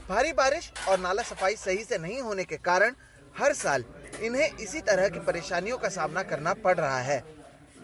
भारी 0.08 0.32
बारिश 0.32 0.72
और 0.88 0.98
नाला 0.98 1.22
सफ़ाई 1.22 1.56
सही 1.56 1.84
से 1.84 1.98
नहीं 1.98 2.20
होने 2.20 2.44
के 2.44 2.56
कारण 2.56 2.94
हर 3.38 3.52
साल 3.52 3.84
इन्हें 4.22 4.56
इसी 4.56 4.80
तरह 4.80 5.08
की 5.08 5.18
परेशानियों 5.18 5.78
का 5.78 5.88
सामना 5.88 6.22
करना 6.22 6.54
पड़ 6.54 6.76
रहा 6.76 6.98
है। 7.00 7.18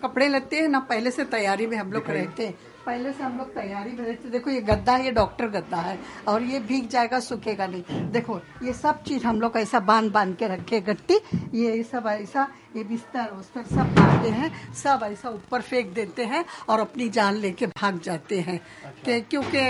कपड़े 0.02 0.28
लगते 0.28 0.56
हैं 0.56 0.68
ना 0.68 0.80
पहले 0.80 1.10
से 1.10 1.24
तैयारी 1.26 1.66
में 1.66 1.76
हम 1.76 1.92
लोग 1.92 2.10
रहते 2.10 2.46
हैं। 2.46 2.58
पहले 2.88 3.12
से 3.12 3.22
हम 3.22 3.36
लोग 3.38 3.48
तैयारी 3.54 3.90
में 3.92 4.04
रहते 4.04 4.28
देखो 4.30 4.50
ये 4.50 4.60
गद्दा 4.62 4.92
है 4.92 5.04
ये 5.04 5.10
डॉक्टर 5.12 5.48
गद्दा 5.50 5.76
है 5.78 5.98
और 6.28 6.42
ये 6.42 6.60
भीग 6.68 6.88
जाएगा 6.88 7.18
सूखेगा 7.20 7.66
नहीं 7.66 8.00
देखो 8.12 8.40
ये 8.62 8.72
सब 8.74 9.02
चीज़ 9.02 9.26
हम 9.26 9.40
लोग 9.40 9.56
ऐसा 9.56 9.80
बाँध 9.90 10.12
बाँध 10.12 10.36
के 10.36 10.48
रखे 10.48 10.80
गट्टी 10.82 11.20
ये 11.54 11.82
सब 11.82 12.06
ऐसा 12.10 12.48
ये 12.76 12.82
बिस्तर 12.84 13.28
उस्तर 13.30 13.62
सब 13.64 13.94
बांधते 13.94 14.28
हैं 14.30 14.50
सब 14.74 15.00
ऐसा 15.04 15.28
ऊपर 15.30 15.60
फेंक 15.60 15.92
देते 15.94 16.24
हैं 16.24 16.44
और 16.68 16.80
अपनी 16.80 17.08
जान 17.08 17.34
लेके 17.34 17.66
भाग 17.68 18.00
जाते 18.00 18.40
हैं 18.40 18.58
अच्छा। 18.84 19.18
क्योंकि 19.20 19.60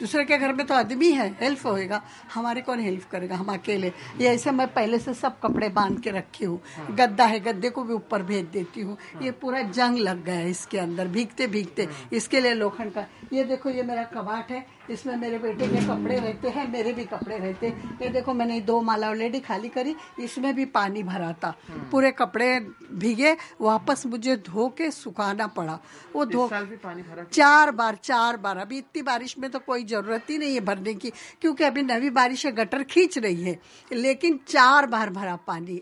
दूसरे 0.00 0.24
के 0.24 0.38
घर 0.38 0.52
में 0.52 0.64
तो 0.66 0.74
आदमी 0.74 1.10
है 1.12 1.28
हेल्प 1.40 1.66
होएगा 1.66 2.00
हमारे 2.34 2.60
कौन 2.60 2.80
हेल्प 2.80 3.04
करेगा 3.10 3.36
हम 3.36 3.52
अकेले 3.54 3.92
ये 4.20 4.28
ऐसे 4.28 4.50
मैं 4.50 4.66
पहले 4.74 4.98
से 4.98 5.14
सब 5.14 5.38
कपड़े 5.40 5.68
बाँध 5.70 6.00
के 6.00 6.10
रखी 6.10 6.44
हूँ 6.44 6.60
हाँ। 6.76 6.94
गद्दा 6.96 7.24
है 7.24 7.40
गद्दे 7.40 7.70
को 7.70 7.84
भी 7.84 7.94
ऊपर 7.94 8.22
भेज 8.22 8.44
देती 8.52 8.80
हूँ 8.80 8.96
हाँ। 9.14 9.22
ये 9.22 9.30
पूरा 9.40 9.62
जंग 9.70 9.98
लग 10.00 10.24
गया 10.24 10.34
है 10.34 10.50
इसके 10.50 10.78
अंदर 10.78 11.08
भीगते 11.08 11.46
भीगते 11.46 11.84
हाँ। 11.84 12.08
इसके 12.12 12.40
लिए 12.44 12.54
लोखंड 12.54 12.92
का 12.92 13.06
ये 13.32 13.44
देखो 13.44 13.70
ये 13.70 13.82
मेरा 13.82 14.04
कबाट 14.14 14.50
है। 14.50 14.64
इसमें 14.90 15.14
मेरे 15.16 15.38
बेटे 15.38 15.66
के 15.68 15.80
कपड़े 15.86 16.16
रहते 16.16 16.48
हैं 16.48 16.66
मेरे 16.72 16.92
भी 16.92 17.04
कपड़े 17.04 17.36
रहते 17.38 17.66
हैं। 17.66 17.98
ये 18.02 18.08
देखो 18.08 18.34
मैंने 18.34 18.60
दो 18.62 18.80
माला 18.82 19.08
ऑलरेडी 19.10 19.40
खाली 19.40 19.68
करी। 19.68 19.94
इसमें 20.20 20.54
भी 20.54 20.64
पानी 20.70 21.02
भरा 21.02 21.32
था। 21.44 21.54
पूरे 21.92 22.10
कपड़े 22.12 22.48
भीगे 22.94 23.36
वापस 23.60 24.06
मुझे 24.06 24.36
धो 24.46 24.68
के 24.78 24.90
सुखाना 24.90 25.46
पड़ा। 25.56 25.78
वो 26.14 26.24
धो 26.26 26.46
पानी 26.48 27.02
भरा 27.02 27.24
चार 27.32 27.70
बार 27.72 27.98
चार 28.02 28.36
बार। 28.36 28.58
अभी 28.58 28.78
इतनी 28.78 29.02
बारिश 29.02 29.36
में 29.38 29.50
तो 29.50 29.58
कोई 29.58 29.84
ज़रूरत 29.86 30.30
ही 30.30 30.38
नहीं 30.38 30.54
है 30.54 30.60
भरने 30.60 30.94
की 30.94 31.10
क्योंकि 31.40 31.64
अभी 31.64 31.82
नवी 31.82 32.10
बारिश 32.12 32.46
है 32.46 32.52
गटर 32.52 32.82
खींच 32.84 33.18
रही 33.18 33.42
है। 33.42 33.58
लेकिन 33.92 34.40
चार 34.48 34.86
बार 34.86 35.10
भरा 35.10 35.36
पानी। 35.46 35.80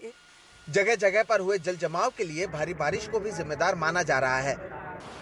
जगह 0.72 0.94
जगह 0.96 1.22
पर 1.22 1.40
हुए 1.40 1.58
जल 1.58 1.76
जमाव 1.76 2.12
के 2.18 2.24
लिए 2.24 2.46
भारी 2.48 2.74
बारिश 2.74 3.06
को 3.08 3.18
भी 3.20 3.30
जिम्मेदार 3.32 3.74
माना 3.74 4.02
जा 4.02 4.18
रहा 4.18 4.38
है। 4.38 4.56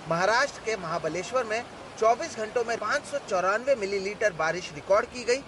महाराष्ट्र 0.09 0.63
के 0.67 0.77
महाबलेश्वर 0.77 1.45
में 1.45 1.63
24 1.99 2.37
घंटों 2.37 2.65
में 2.65 2.77
पाँच 2.79 3.03
मिलीलीटर 3.79 4.33
बारिश 4.33 4.71
रिकॉर्ड 4.75 5.07
की 5.07 5.25
गई। 5.25 5.43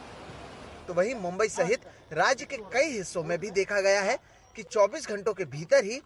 तो 0.88 0.95
वहीं 0.95 1.15
मुंबई 1.15 1.49
सहित 1.49 1.85
राज्य 2.12 2.45
के 2.45 2.57
कई 2.73 2.91
हिस्सों 2.91 3.23
में 3.25 3.38
भी 3.38 3.51
देखा 3.53 3.81
गया 3.81 4.01
है 4.03 4.19
कि 4.57 4.62
24 4.65 5.09
घंटों 5.09 5.33
के 5.35 5.45
भीतर 5.47 5.85
ही 5.85 6.01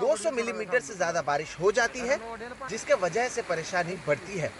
200 0.00 0.32
मिलीमीटर 0.32 0.80
से 0.80 0.94
ज़्यादा 0.94 1.22
बारिश 1.22 1.56
हो 1.60 1.72
जाती 1.72 2.00
है, 2.00 2.18
जिसके 2.68 2.94
वजह 2.96 3.28
से 3.28 3.42
परेशानी 3.42 3.96
बढ़ती 4.06 4.38
है। 4.38 4.50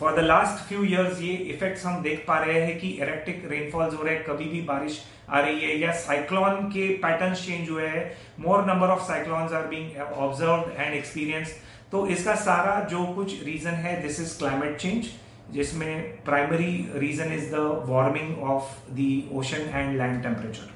For 0.00 0.16
the 0.16 0.24
last 0.24 0.66
few 0.68 0.82
years 0.84 1.20
ये 1.22 1.34
इफेक्ट्स 1.52 1.84
हम 1.86 2.02
देख 2.02 2.24
पा 2.28 2.38
रहे 2.38 2.60
हैं 2.60 2.78
कि 2.78 2.88
इरेक्टिक 3.02 3.42
रेनफॉल्स 3.50 3.94
हो 3.94 4.02
रहे 4.02 4.14
हैं, 4.14 4.24
कभी 4.24 4.44
भी 4.44 4.60
बारिश 4.62 5.02
आ 5.28 5.40
रही 5.40 5.60
है 5.60 5.78
या 5.78 5.92
साइक्लोन 6.00 6.66
के 6.70 6.88
पैटर्न्स 6.96 7.46
चेंज 7.46 7.70
हुए 7.70 7.86
हैं 7.86 8.04
more 8.38 8.66
number 8.66 8.88
of 8.88 9.02
cyclones 9.02 9.52
are 9.52 9.66
being 9.66 10.00
observed 10.00 10.80
and 10.80 10.94
experience 10.94 11.54
तो 11.92 12.06
इसका 12.08 12.34
सारा 12.34 12.80
जो 12.90 13.04
कुछ 13.14 13.42
रीजन 13.44 13.74
है 13.86 14.00
दिस 14.02 14.20
इज़ 14.20 14.36
क्लाइमेट 14.38 14.76
चेंज 14.76 15.10
जिसमें 15.50 16.24
primary 16.24 16.74
reason 16.96 17.32
is 17.32 17.50
the 17.50 17.66
warming 17.88 18.42
of 18.50 18.72
the 18.90 19.08
ocean 19.32 19.70
and 19.74 19.96
land 19.98 20.22
temperature 20.22 20.74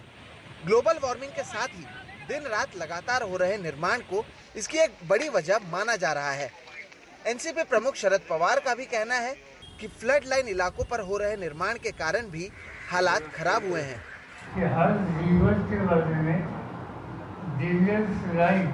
global 0.66 0.98
warming 1.02 1.32
के 1.32 1.42
साथ 1.42 1.68
ही 1.68 1.84
दिन 2.28 2.50
रात 2.50 2.76
लगातार 2.76 3.22
हो 3.22 3.36
रहे 3.36 3.56
निर्माण 3.58 4.00
को 4.10 4.24
इसकी 4.56 4.78
एक 4.78 4.92
बड़ी 5.08 5.28
वजह 5.28 5.70
माना 5.72 5.96
जा 5.96 6.12
रहा 6.12 6.30
है। 6.32 6.50
एनसीपी 7.26 7.62
प्रमुख 7.62 7.94
शरद 7.94 8.20
पवार 8.30 8.60
का 8.60 8.74
भी 8.74 8.84
कहना 8.84 9.14
है 9.14 9.34
कि 9.80 9.86
फ्लड 9.86 10.20
लाइन 10.26 10.48
इलाकों 10.48 10.84
पर 10.84 11.00
हो 11.00 11.16
रहे 11.16 11.36
निर्माण 11.36 11.74
के 11.74 11.90
कारण 11.90 12.20
भी 12.20 12.52
हालात 12.92 13.22
खराब 13.34 13.62
हुए 13.70 13.80
हैं। 13.80 13.98
कि 14.54 14.60
हर 14.60 14.92
रिवर 15.22 15.52
के 15.52 15.80
बारे 15.80 16.14
में 16.14 16.38
डेंजरस 17.58 18.36
लाइन 18.36 18.66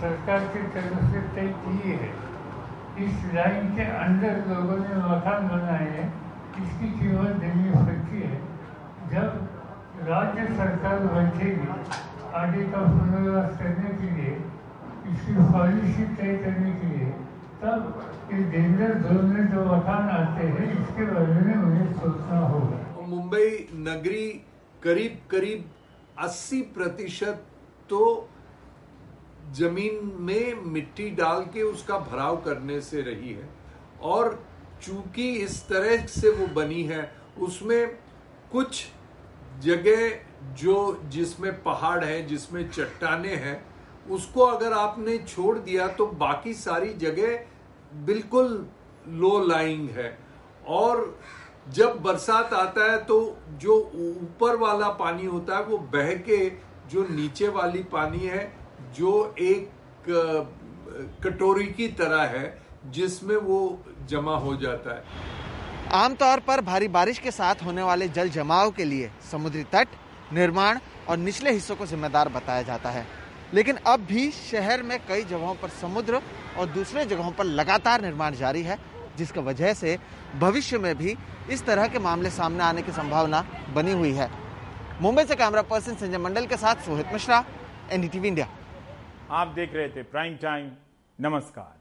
सरकार 0.00 0.40
की 0.40 0.62
तरफ़ 0.62 1.02
से 1.12 1.20
तय 1.34 1.48
की 1.48 1.90
है। 1.90 2.08
इस 3.06 3.34
लाइन 3.34 3.74
के 3.76 3.82
अंदर 3.82 4.36
लोगों 4.48 4.78
ने 4.78 4.94
मकान 5.04 5.48
बनाए 5.48 5.90
हैं। 5.90 6.08
इसकी 6.62 6.88
कीमत 7.00 7.34
देनी 7.36 7.70
पड़ती 7.70 8.22
है। 8.22 8.36
जब 9.10 9.48
राज्य 10.08 10.46
सरकार 10.54 10.98
बैठेगी 10.98 11.68
आगे 12.34 12.64
का 12.64 12.78
पुनर्वास 12.78 13.58
करने 13.58 13.90
के 13.90 14.14
लिए, 14.14 14.32
इसकी 15.12 15.32
पॉलिसी 15.52 16.04
तय 16.04 16.36
करने 16.44 16.70
के 16.70 16.86
लिए 16.86 17.12
तब 17.62 18.28
इस 18.32 18.44
डेंजर 18.50 18.92
जोन 19.00 19.24
में 19.26 19.46
जो 19.50 19.64
मकान 19.64 20.08
आते 20.10 20.46
हैं, 20.46 20.68
इसके 20.72 21.04
बारे 21.06 21.40
में 21.40 21.56
उन्हें 21.56 21.92
सोचना 21.94 22.38
होगा। 22.48 23.06
मुंबई 23.06 23.50
नगरी 23.86 24.28
करीब 24.82 25.18
करीब 25.30 25.64
80 26.18 26.60
प्रतिशत 26.74 27.44
तो 27.90 28.28
ज़मीन 29.54 30.12
में 30.20 30.64
मिट्टी 30.72 31.10
डाल 31.16 31.40
के 31.54 31.62
उसका 31.64 31.98
भराव 32.00 32.36
करने 32.42 32.80
से 32.80 33.02
रही 33.02 33.32
है 33.32 33.48
और 34.04 34.38
चूँकि 34.82 35.28
इस 35.36 35.62
तरह 35.68 36.06
से 36.08 36.30
वो 36.30 36.46
बनी 36.54 36.82
है, 36.84 37.10
उसमें 37.38 37.96
कुछ 38.52 38.86
जगह 39.64 40.54
जो 40.58 40.76
जिसमें 41.10 41.52
पहाड़ 41.62 42.04
है, 42.04 42.26
जिसमें 42.26 42.68
चट्टाने 42.70 43.34
हैं 43.36 43.56
उसको 44.06 44.44
अगर 44.46 44.72
आपने 44.72 45.18
छोड़ 45.18 45.58
दिया 45.58 45.86
तो 45.88 46.06
बाकी 46.18 46.54
सारी 46.54 46.92
जगह 46.96 47.38
बिल्कुल 48.06 48.66
लो 49.10 49.38
लाइंग 49.46 49.88
है। 49.90 50.16
और 50.68 51.18
जब 51.68 52.00
बरसात 52.02 52.52
आता 52.54 52.90
है 52.92 52.98
तो 53.04 53.18
जो 53.60 53.76
ऊपर 53.96 54.56
वाला 54.56 54.88
पानी 54.96 55.26
होता 55.26 55.56
है 55.56 55.64
वो 55.64 55.78
बह 55.92 56.12
के 56.20 56.38
जो 56.90 57.06
नीचे 57.10 57.48
वाली 57.50 57.82
पानी 57.92 58.18
है, 58.18 58.52
जो 58.94 59.34
एक 59.38 59.70
कटोरी 61.24 61.66
की 61.66 61.88
तरह 61.88 62.22
है, 62.28 62.58
जिसमें 62.86 63.36
वो 63.36 63.78
जमा 64.08 64.36
हो 64.36 64.56
जाता 64.56 64.94
है। 64.96 65.02
आमतौर 65.94 66.40
पर 66.40 66.60
भारी 66.60 66.88
बारिश 66.88 67.18
के 67.18 67.30
साथ 67.30 67.62
होने 67.64 67.82
वाले 67.82 68.08
जल 68.08 68.28
जमाव 68.30 68.70
के 68.70 68.84
लिए 68.84 69.10
समुद्री 69.30 69.62
तट, 69.64 69.88
निर्माण 70.32 70.78
और 71.08 71.16
निचले 71.18 71.50
हिस्सों 71.52 71.76
को 71.76 71.86
जिम्मेदार 71.86 72.28
बताया 72.28 72.62
जाता 72.62 72.90
है। 72.90 73.06
लेकिन 73.54 73.76
अब 73.86 74.00
भी 74.00 74.30
शहर 74.30 74.82
में 74.82 74.98
कई 75.06 75.24
जगहों 75.24 75.54
पर 75.54 75.68
समुद्र 75.70 76.20
और 76.58 76.66
दूसरे 76.66 77.04
जगहों 77.06 77.32
पर 77.32 77.44
लगातार 77.44 78.02
निर्माण 78.02 78.34
जारी 78.34 78.62
है, 78.62 78.78
जिसकी 79.18 79.40
वजह 79.40 79.72
से 79.74 79.98
भविष्य 80.40 80.78
में 80.78 80.94
भी 80.98 81.16
इस 81.50 81.64
तरह 81.66 81.86
के 81.88 81.98
मामले 81.98 82.30
सामने 82.30 82.64
आने 82.64 82.82
की 82.82 82.92
संभावना 82.92 83.44
बनी 83.74 83.92
हुई 83.92 84.12
है। 84.12 84.30
मुंबई 85.02 85.24
से 85.24 85.34
कैमरा 85.34 85.62
पर्सन 85.62 85.94
संजय 85.94 86.18
मंडल 86.18 86.46
के 86.46 86.56
साथ 86.56 86.86
सोहित 86.86 87.12
मिश्रा, 87.12 87.44
एनडीटीवी 87.92 88.28
इंडिया। 88.28 88.48
आप 89.30 89.48
देख 89.48 89.74
रहे 89.74 89.88
थे 89.88 90.02
प्राइम 90.04 90.36
टाइम, 90.36 90.70
नमस्कार। 91.18 91.78